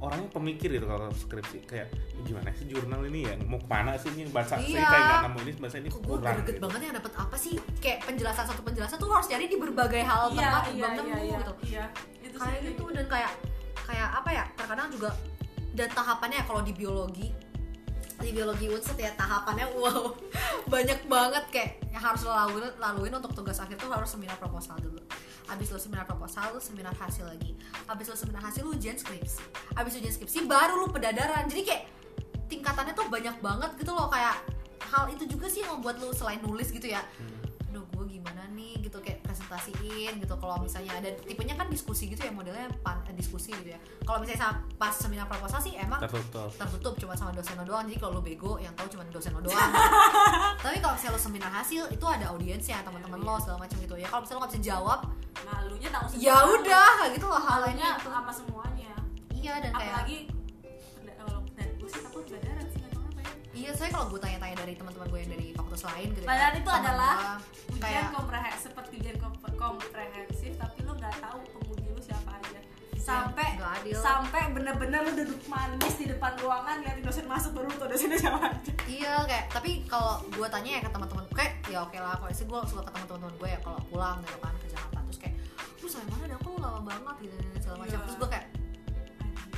[0.00, 3.34] orangnya pemikir gitu kalau skripsi kayak "Ya gimana sih jurnal ini ya?
[3.44, 4.30] Mau ke mana sih ini?
[4.30, 4.86] Baca sih Iya.
[4.86, 6.62] kayak nggak nemu ini bahasa ini kok gue kurang greget gitu.
[6.64, 7.54] banget yang dapat apa sih?
[7.82, 10.96] Kayak penjelasan satu penjelasan tuh harus cari di berbagai hal iya tempat iya belum iya
[10.96, 11.38] nemu iya.
[11.42, 11.52] gitu.
[11.66, 11.84] Iya
[12.24, 13.32] itu kayak sih gitu dan kayak
[13.90, 15.10] kayak apa ya terkadang juga
[15.74, 17.28] dan tahapannya kalau di biologi
[18.20, 20.12] di biologi unsur ya tahapannya wow
[20.68, 24.78] banyak banget kayak yang harus lo laluin, laluin untuk tugas akhir tuh harus seminar proposal
[24.78, 25.02] dulu.
[25.50, 27.58] Habis lo seminar proposal lo seminar hasil lagi.
[27.90, 29.42] Habis lo seminar hasil lo ujian skripsi.
[29.74, 31.50] Habis ujian skripsi baru lo pedadaran.
[31.50, 31.82] Jadi kayak
[32.46, 34.38] tingkatannya tuh banyak banget gitu loh kayak
[34.90, 37.02] hal itu juga sih yang membuat lo selain nulis gitu ya.
[37.70, 39.19] Aduh gue gimana nih gitu kayak
[39.50, 40.34] presentasiin gitu.
[40.36, 43.78] Kalau misalnya ada tipenya kan diskusi gitu ya modelnya pan, eh, diskusi gitu ya.
[44.00, 46.54] Kalau misalnya sa- pas seminar proposal sih emang tertutup.
[46.54, 47.84] tertutup cuma sama dosen lo doang.
[47.84, 49.58] Jadi kalau lo bego yang tahu cuma dosen lo doang.
[50.64, 54.06] Tapi kalau misalnya lo seminar hasil itu ada audiensnya teman-teman lo segala macam gitu ya.
[54.06, 55.00] Kalau misalnya lo nggak bisa jawab
[55.40, 56.26] malunya tahu sendiri.
[56.26, 58.92] ya udah kayak gitu loh hal malunya lainnya sama semuanya.
[59.32, 60.39] Iya dan kayak apalagi penda-
[63.60, 66.52] iya saya kalau gue tanya-tanya dari teman-teman gue yang dari fakultas lain gitu ya, Padahal
[66.54, 67.34] itu adalah gua,
[67.68, 72.60] ujian kayak komprehensif seperti ujian kom- komprehensif tapi lu nggak tahu penguji lu siapa aja.
[72.96, 73.96] Sampai nggak adil.
[73.96, 78.40] sampai bener-bener lu duduk manis di depan ruangan liatin dosen masuk baru tuh dosennya siapa
[78.40, 78.72] aja.
[78.86, 82.44] Iya kayak tapi kalau gue tanya ya ke teman-teman kayak ya oke lah kalau sih
[82.44, 85.34] gue suka ketemu teman-teman gue ya kalau pulang gitu kan ke Jakarta terus kayak
[85.76, 87.88] lu sampai mana dah kok lama banget gitu dan segala macam.
[87.90, 88.00] Iya.
[88.00, 88.46] terus gue kayak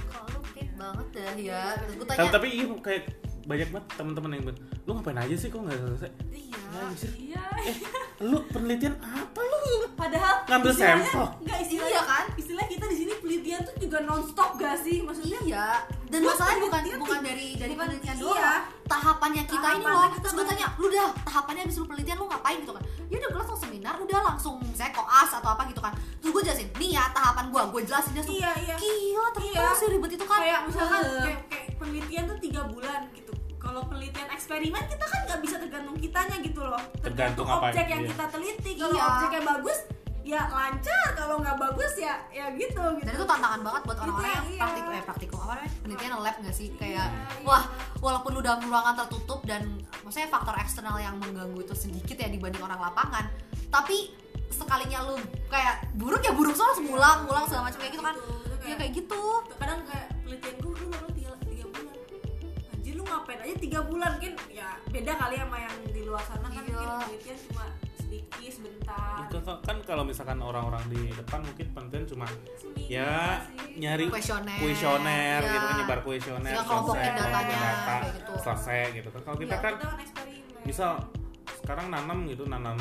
[0.09, 3.03] kalau lu fit banget dah ya terus gue tapi, tanya tapi iya kayak
[3.43, 7.11] banyak banget teman-teman yang bilang, lu ngapain aja sih kok nggak selesai iya Anjir.
[7.17, 7.77] iya eh
[8.23, 9.59] lu penelitian apa lu
[9.93, 11.25] padahal Ngambil sampel.
[11.41, 12.25] nggak istilahnya Iya kan?
[12.35, 15.67] istilah kita di sini penelitian tuh juga nonstop gak sih maksudnya iya
[16.13, 18.23] dan masalahnya bukan bukan dari dari bukan- penelitian iya.
[18.23, 18.63] doang.
[18.85, 22.17] Tahapannya kita ini Tahapannya loh kita terus gue tanya lu dah tahapannya habis lu penelitian
[22.19, 22.57] lu ngapain?
[22.61, 22.83] Gitu kan.
[23.09, 25.93] Ya udah gue langsung seminar udah langsung misalnya koas atau apa gitu kan.
[26.21, 28.75] Terus gue jelasin nih ya tahapan gue gue jelasin dia tuh iya iya.
[28.77, 29.73] Gila ternyata Iya.
[29.75, 30.39] sih ribet itu kan?
[30.39, 31.23] Kayak misalkan Eh.
[31.23, 33.33] kayak, kayak penelitian tuh tiga bulan gitu.
[33.57, 36.83] Kalau penelitian eksperimen kita kan nggak bisa tergantung kitanya gitu loh.
[36.99, 38.11] Tergantung apa, objek yang iya.
[38.11, 38.71] kita teliti.
[38.77, 39.05] Kalau Iya.
[39.09, 39.79] objeknya bagus
[40.23, 41.07] ya lancar.
[41.13, 43.05] Kalau nggak bagus ya ya gitu gitu.
[43.05, 44.59] Dan itu tantangan banget buat Itu orang-orang yang iya.
[44.59, 45.73] praktik eh praktikum apa namanya?
[45.83, 46.69] Penelitian lab nggak sih?
[46.75, 47.63] Kayak Iya, wah
[47.99, 49.63] walaupun lu dalam ruangan tertutup dan
[50.01, 53.27] maksudnya faktor eksternal yang mengganggu itu sedikit ya dibanding orang lapangan
[53.69, 54.13] tapi
[54.49, 55.17] sekalinya lu
[55.49, 58.15] kayak buruk ya buruk soalnya langsung ngulang ngulang segala macam kayak gitu kan.
[58.15, 59.23] Itu ya kayak- kayak gitu.
[59.57, 61.95] kadang kayak penelitian gue lu baru tiga, tiga bulan.
[62.71, 64.11] Anjir lu ngapain aja tiga bulan?
[64.15, 66.69] Mungkin ya beda kali sama yang di luar sana kan Iya.
[66.69, 67.65] mungkin penelitian cuma
[68.13, 73.41] sedikit sebentar itu kan- kan kalau misalkan orang-orang di depan mungkin penelitian cuma Seminggu ya
[73.43, 73.81] sih.
[73.81, 75.49] nyari kuesioner kuesioner ya.
[75.49, 78.33] gitu kan nyebar kuesioner selesai, datanya, data, kayak gitu.
[78.39, 79.89] selesai gitu kan kalau kita Iya, kan kita
[80.63, 80.93] misal
[81.57, 82.77] sekarang nanam gitu nanam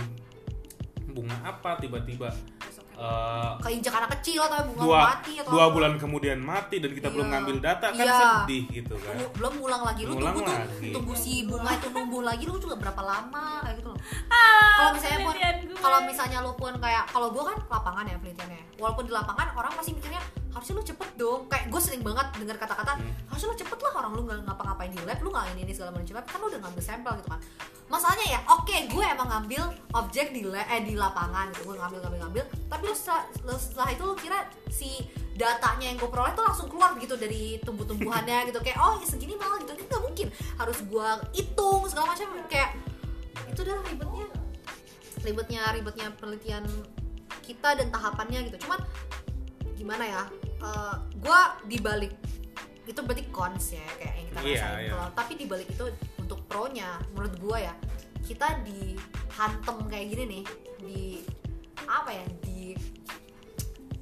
[1.07, 2.27] bunga apa tiba-tiba
[3.01, 5.73] Eh, keinjak anak kecil atau bunga dua mati atau dua apa.
[5.73, 7.13] bulan kemudian mati dan kita Iya.
[7.17, 8.17] belum ngambil data kan Iya.
[8.45, 10.89] sedih gitu kan belum ngulang lagi lu Ngulang tunggu tuh lagi.
[10.93, 14.91] tunggu si bunga itu numbuh lagi lu juga berapa lama kayak gitu loh Ah, kalau
[14.93, 15.35] misalnya pun
[15.75, 19.73] kalau misalnya lu pun kayak kalau gue kan lapangan ya penelitiannya walaupun di lapangan orang
[19.73, 20.21] masih mikirnya
[20.51, 21.47] harusnya lu cepet dong.
[21.47, 24.99] Kayak gue sering banget dengar kata-kata harusnya lu cepet lah orang lu nggak ngapa-ngapain di
[25.03, 26.13] lab lu nggak ini ini segala macam.
[26.19, 27.41] Lab kan lu udah ngambil sampel gitu kan.
[27.91, 29.63] Masalahnya ya oke gue emang ngambil
[29.99, 32.43] objek di la- eh di lapangan gitu gue ngambil ngambil ngambil.
[32.71, 34.39] Tapi lu setelah, lu setelah itu lu kira
[34.71, 34.89] si
[35.35, 38.59] datanya yang gue peroleh tuh langsung keluar gitu dari tumbuh-tumbuhannya gitu.
[38.63, 39.75] Kayak oh ya segini malah gitu.
[39.75, 40.27] Itu nggak mungkin.
[40.55, 42.27] Harus gue hitung segala macam.
[42.47, 42.79] Kayak
[43.51, 44.25] itu udah ribetnya
[45.21, 46.63] ribetnya ribetnya penelitian
[47.43, 48.67] kita dan tahapannya gitu.
[48.67, 48.79] Cuman
[49.81, 50.23] gimana ya
[50.61, 52.13] Eh, gua dibalik
[52.85, 54.91] itu berarti cons ya kayak yang kita Iya, rasain iya.
[54.93, 55.85] Kalau- tapi dibalik itu
[56.21, 57.73] untuk pro nya menurut gua ya
[58.21, 60.43] kita dihantem kayak gini nih
[60.77, 61.01] di
[61.81, 62.60] apa ya di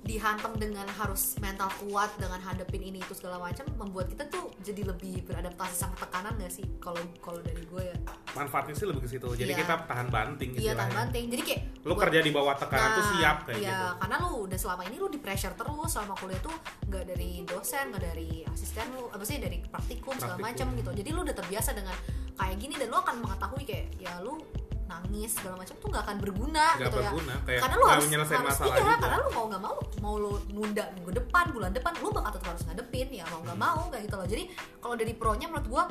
[0.10, 4.82] dihantam dengan harus mental kuat dengan hadapin ini itu segala macam membuat kita tuh jadi
[4.84, 7.98] lebih beradaptasi sama tekanan gak sih kalau kalau dari gue ya
[8.34, 9.60] manfaatnya sih lebih ke situ jadi Iya.
[9.60, 10.98] kita tahan banting iya tahan istilahnya.
[11.00, 13.88] banting jadi kayak lu buat- kerja di bawah tekanan tuh Nah, siap kayak iya, gitu
[14.00, 17.84] karena lu udah selama ini lu di pressure terus selama kuliah tuh nggak dari dosen
[17.88, 20.50] nggak dari asisten lu apa sih dari praktikum segala Praktikum.
[20.68, 21.96] macam gitu jadi lu udah terbiasa dengan
[22.34, 24.42] kayak gini dan lu akan mengetahui kayak ya lu
[24.90, 27.04] nangis segala macam tuh nggak akan berguna nggak gitu ya.
[27.06, 28.96] berguna kayak karena lu nggak harus, menyelesaikan harus masalah iya, juga.
[28.98, 32.48] karena lu mau nggak mau mau lu nunda minggu depan bulan depan lu bakal tetap
[32.50, 33.66] harus ngadepin ya mau nggak Hmm.
[33.70, 34.28] mau kayak gitu loh.
[34.28, 34.44] Jadi
[34.78, 35.84] kalau dari pro nya menurut gua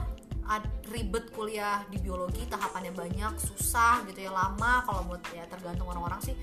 [0.45, 5.87] ad- ribet kuliah di biologi tahapannya banyak susah gitu ya lama kalau menurut ya tergantung
[5.87, 6.35] orang-orang sih.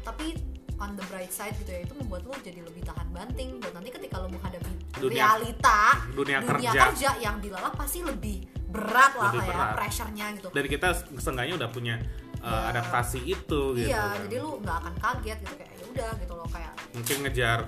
[0.00, 0.34] Tapi
[0.76, 3.56] on the bright side gitu ya itu membuat lu jadi lebih tahan banting.
[3.56, 5.78] Dan nanti ketika lu menghadapi Dunia- realita
[6.10, 6.70] dunia, dunia kerja.
[6.84, 8.42] kerja yang dilalap pasti lebih
[8.72, 11.94] berat lah Lebih kayak pressure-nya gitu dan kita seenggaknya udah punya
[12.38, 12.58] uh, Ya.
[12.72, 14.24] adaptasi itu gitu iya kan.
[14.24, 17.60] jadi lu nggak akan kaget gitu kayak ya udah gitu loh kayak mungkin ngejar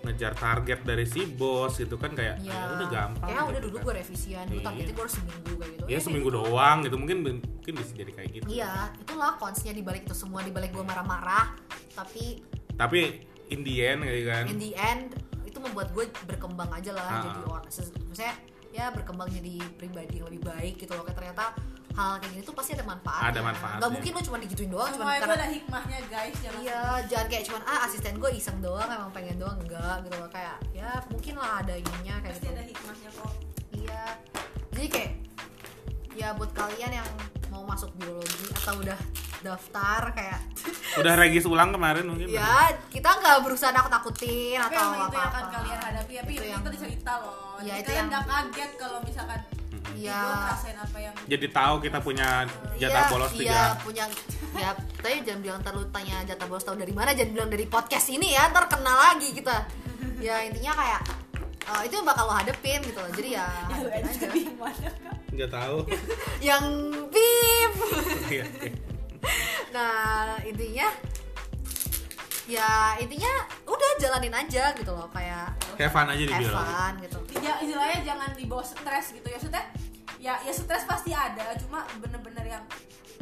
[0.00, 3.60] ngejar target dari si bos gitu kan kayak ya, ya udah gampang kayak udah gitu
[3.62, 3.82] dulu kan.
[3.82, 4.66] gue revisian dulu Iya.
[4.66, 6.38] targetnya gue harus seminggu kayak gitu ya kayak seminggu gitu.
[6.40, 10.70] doang gitu mungkin mungkin bisa jadi kayak gitu iya itulah konsnya dibalik itu semua dibalik
[10.70, 11.46] gue marah-marah
[11.92, 12.40] tapi
[12.74, 13.00] tapi
[13.48, 17.22] in the end gitu kan in the end itu membuat gue berkembang aja lah Ah.
[17.22, 18.34] jadi orang maksudnya
[18.70, 21.54] ya berkembang jadi pribadi yang lebih baik gitu loh kayak ternyata
[21.90, 23.28] hal kayak gini tuh pasti ada manfaatnya.
[23.34, 23.78] Ada manfaatnya.
[23.82, 27.44] nggak mungkin lu cuma digituin doang cuma karena ada hikmahnya guys jangan iya jangan kayak
[27.50, 29.58] cuman ah asisten gue iseng doang emang pengen doang.
[29.58, 30.30] Enggak gitu loh.
[30.30, 32.54] Kayak ya mungkin lah ada ininya kayak pasti gitu.
[32.54, 33.32] ada hikmahnya kok.
[33.74, 34.04] Iya.
[34.70, 35.10] Jadi kayak
[36.14, 37.08] ya buat kalian yang
[37.50, 38.98] mau masuk biologi atau udah
[39.40, 40.40] daftar kayak
[40.94, 42.28] Udah regis ulang kemarin mungkin.
[42.28, 46.36] ya kita nggak berusaha nakut-nakutin tapi atau emang itu yang akan kalian hadapi tapi Itu
[46.36, 49.40] itu, yang- itu cerita loh Ya, jadi kalian yang- nggak kaget kalau misalkan
[49.90, 50.22] Iya.
[50.54, 53.60] apa yang Jadi tahu kita punya jatah Iya, bolos iya, tiga.
[53.80, 54.04] punya
[54.54, 57.64] ya tapi jangan bilang ntar lu tanya jatah bolos tahu dari mana jangan bilang dari
[57.64, 59.56] podcast ini ya ntar kena lagi kita
[60.18, 61.00] ya intinya kayak
[61.66, 64.88] eh, itu yang bakal lo hadepin gitu loh jadi ya ya hadepin aja jadi mana?
[65.30, 65.76] Nggak tahu.
[66.48, 66.64] yang
[67.08, 67.72] pip
[68.26, 68.88] Iya, iya.
[69.76, 70.88] nah intinya
[72.50, 77.18] ya intinya udah jalanin aja gitu loh kayak Kayak fun aja di have fun gitu
[77.40, 79.64] ya istilahnya jangan dibawa stres gitu ya maksudnya
[80.20, 82.64] ya ya stres pasti ada cuma bener-bener yang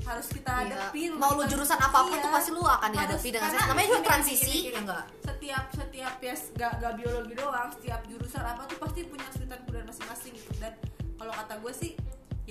[0.08, 0.72] harus kita Iya.
[0.72, 2.24] hadapin mau lu jurusan apa pun iya.
[2.24, 4.72] tuh pasti lu akan Harus, dihadapi dengan karena stres namanya juga gini, transisi gini, gini.
[4.72, 9.24] ya enggak setiap setiap ya gak, gak biologi doang setiap jurusan apa tuh pasti punya
[9.28, 10.72] kesulitan kemudian masing-masing gitu dan
[11.20, 11.92] kalau kata gue sih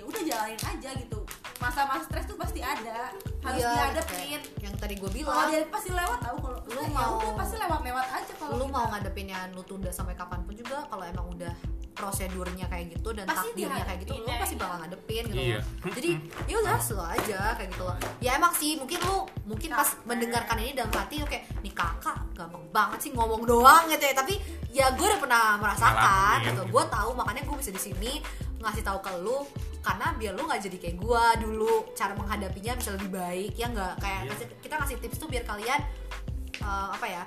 [0.07, 1.19] udah jalanin aja gitu.
[1.57, 3.11] Masa-masa stres tuh pasti ada.
[3.39, 4.15] Harus Iya, dihadapin.
[4.17, 5.49] kayak yang tadi gue kalau bilang.
[5.49, 8.73] dia pasti lewat tahu kalau Lu ya mau- udah pasti lewat-lewat aja kalau lu kita-
[8.73, 11.53] mau ngadepinnya lu tunda sampai kapan pun juga kalau emang udah
[11.93, 14.59] prosedurnya kayak gitu dan Pasti takdirnya kayak gitu lu pasti ya.
[14.59, 15.57] bakal ngadepin gitu Iya.
[15.57, 15.93] loh.
[15.95, 16.09] jadi
[16.45, 17.95] ya udah slow aja kayak gitu loh.
[18.19, 22.63] Ya emang sih mungkin lu mungkin pas mendengarkan ini dalam hati oke nih kakak gampang
[22.69, 24.13] banget sih ngomong doang gitu ya.
[24.13, 24.33] Tapi
[24.69, 26.51] ya gue udah pernah merasakan Ngalamin, gitu.
[26.53, 26.63] gitu.
[26.69, 28.11] gue tahu makanya gue bisa di sini
[28.57, 29.41] ngasih tahu ke lu
[29.87, 33.93] karena biar lu nggak jadi kayak gue dulu cara menghadapinya bisa lebih baik ya nggak?
[33.97, 34.27] Kayak Iya.
[34.27, 35.79] ngasih- kita ngasih tips tuh biar kalian
[36.57, 37.23] eh, apa ya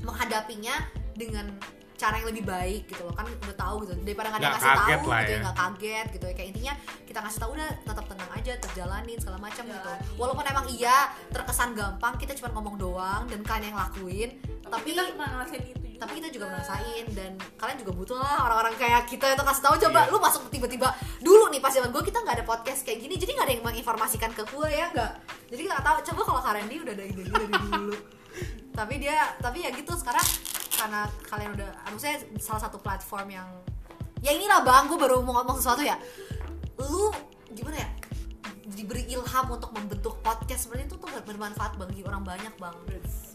[0.00, 0.74] menghadapinya
[1.12, 1.46] dengan
[1.94, 3.14] cara yang lebih baik gitu loh.
[3.14, 5.38] Kan udah tahu gitu daripada nggak ada Nggak ngasih tahu gitu ya ya.
[5.38, 6.34] nggak kaget gitu ya.
[6.34, 6.72] Kayak intinya
[7.04, 9.90] kita ngasih tahu udah tetap tenang aja terjalanin segala macam gitu.
[10.16, 10.96] Walaupun emang iya
[11.30, 14.30] terkesan gampang kita cuma ngomong doang dan kalian yang lakuin
[14.64, 18.74] tapi kita pernah ngerasain itu tapi kita juga ngerasain dan kalian juga butuh lah orang-orang
[18.74, 19.74] kayak kita itu kasih tahu.
[19.78, 20.10] Coba Iya.
[20.10, 20.90] lu masuk tiba-tiba
[21.22, 23.64] dulu nih pas zaman gue kita nggak ada podcast kayak gini jadi nggak ada yang
[23.64, 25.12] menginformasikan ke gue ya nggak?
[25.54, 25.96] Jadi nggak tahu.
[26.10, 27.94] Coba kalau Karendi udah ada ide dari dulu.
[28.78, 30.24] Tapi dia tapi ya gitu sekarang
[30.74, 33.44] karena kalian udah maksudnya salah satu platform yang
[34.18, 35.94] ya inilah bang gue baru mau ngomong sesuatu ya.
[36.80, 37.12] Lu
[37.52, 37.88] gimana ya
[38.64, 42.76] diberi ilham untuk membentuk podcast sebenarnya itu tuh bermanfaat bagi orang banyak bang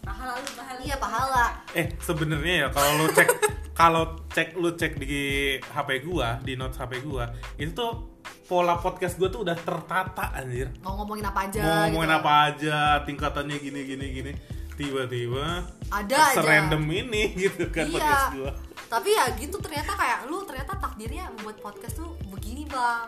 [0.00, 3.28] pahala lu pahala iya pahala Eh sebenarnya ya kalau lu cek
[3.72, 5.14] kalau cek lu cek di
[5.60, 8.08] HP gua di notes HP gua itu tuh
[8.42, 10.72] pola podcast gua tuh udah tertata anjir.
[10.80, 12.18] mau ngomongin apa aja Mau ngomongin gitu.
[12.18, 14.32] apa aja, tingkatannya gini gini gini.
[14.74, 17.92] Tiba-tiba ada aja serandom ini gitu kan Iya.
[17.92, 18.52] podcast gua.
[18.88, 23.04] tapi ya gitu ternyata kayak lu ternyata takdirnya membuat podcast tuh begini bang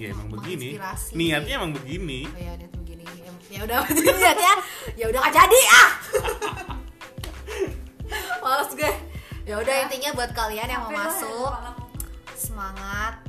[0.00, 0.72] Ya emang begini.
[0.72, 1.12] menginspirasi.
[1.12, 2.24] Niatnya emang begini.
[2.24, 3.04] oh, ya niat begini
[3.50, 3.78] ya udah
[4.16, 4.54] niat ya
[4.94, 5.88] ya udah gak jadi ah
[8.42, 8.92] males gue
[9.42, 9.82] ya udah Ya.
[9.84, 11.52] intinya buat kalian yang mau masuk
[12.32, 13.20] semangat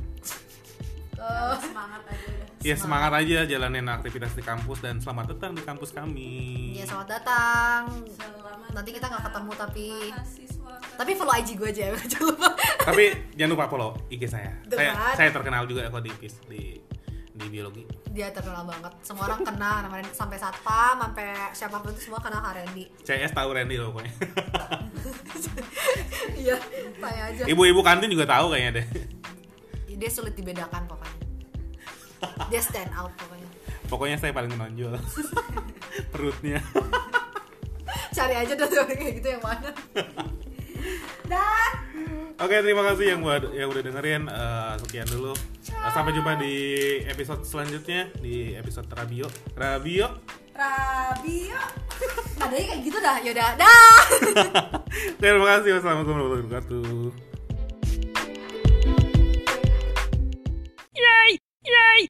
[1.12, 5.62] Ya, semangat aja udah Ya semangat aja jalanin aktivitas di kampus dan selamat datang di
[5.62, 6.30] kampus kami.
[6.74, 10.10] ya selamat datang Selamat Nanti kita nggak ketemu, tapi-.
[10.92, 12.48] Tapi follow IG gue aja jangan lupa
[12.82, 14.52] Tapi jangan lupa follow IG saya.
[14.66, 15.14] Saya, kan.
[15.16, 16.62] saya terkenal juga kok di PIS- di
[17.32, 17.82] di biologi.
[18.06, 22.38] dia terkenal banget semua orang kenal namanya sampai satpam sampai siapa pun itu semua kenal
[22.38, 24.12] Kak Randy CS tahu Randy loh pokoknya.
[26.36, 26.56] iya
[26.94, 28.86] tanya aja Ibu-ibu kantin juga tahu kayaknya deh.
[29.92, 31.18] dia sulit dibedakan pokoknya
[32.48, 33.48] dia stand out pokoknya
[33.84, 34.96] Pokoknya saya paling menonjol.
[36.12, 36.64] Perutnya.
[38.10, 39.68] cari aja deh orang kayak gitu yang mana
[42.42, 44.22] Oke, terima kasih yang buat yang udah dengerin.
[44.26, 45.30] Uh, sekian dulu.
[45.30, 46.54] Uh, sampai jumpa di
[47.06, 49.30] episode selanjutnya di episode Rabio.
[49.54, 50.18] Rabio.
[50.50, 51.60] Rabio.
[52.42, 53.16] Adanya kayak gitu dah.
[53.22, 54.02] Yaudah, dah.
[55.22, 55.78] terima kasih.
[55.78, 57.14] Wassalamualaikum warahmatullahi wabarakatuh.
[60.98, 61.30] Yay!
[61.62, 62.00] Yay!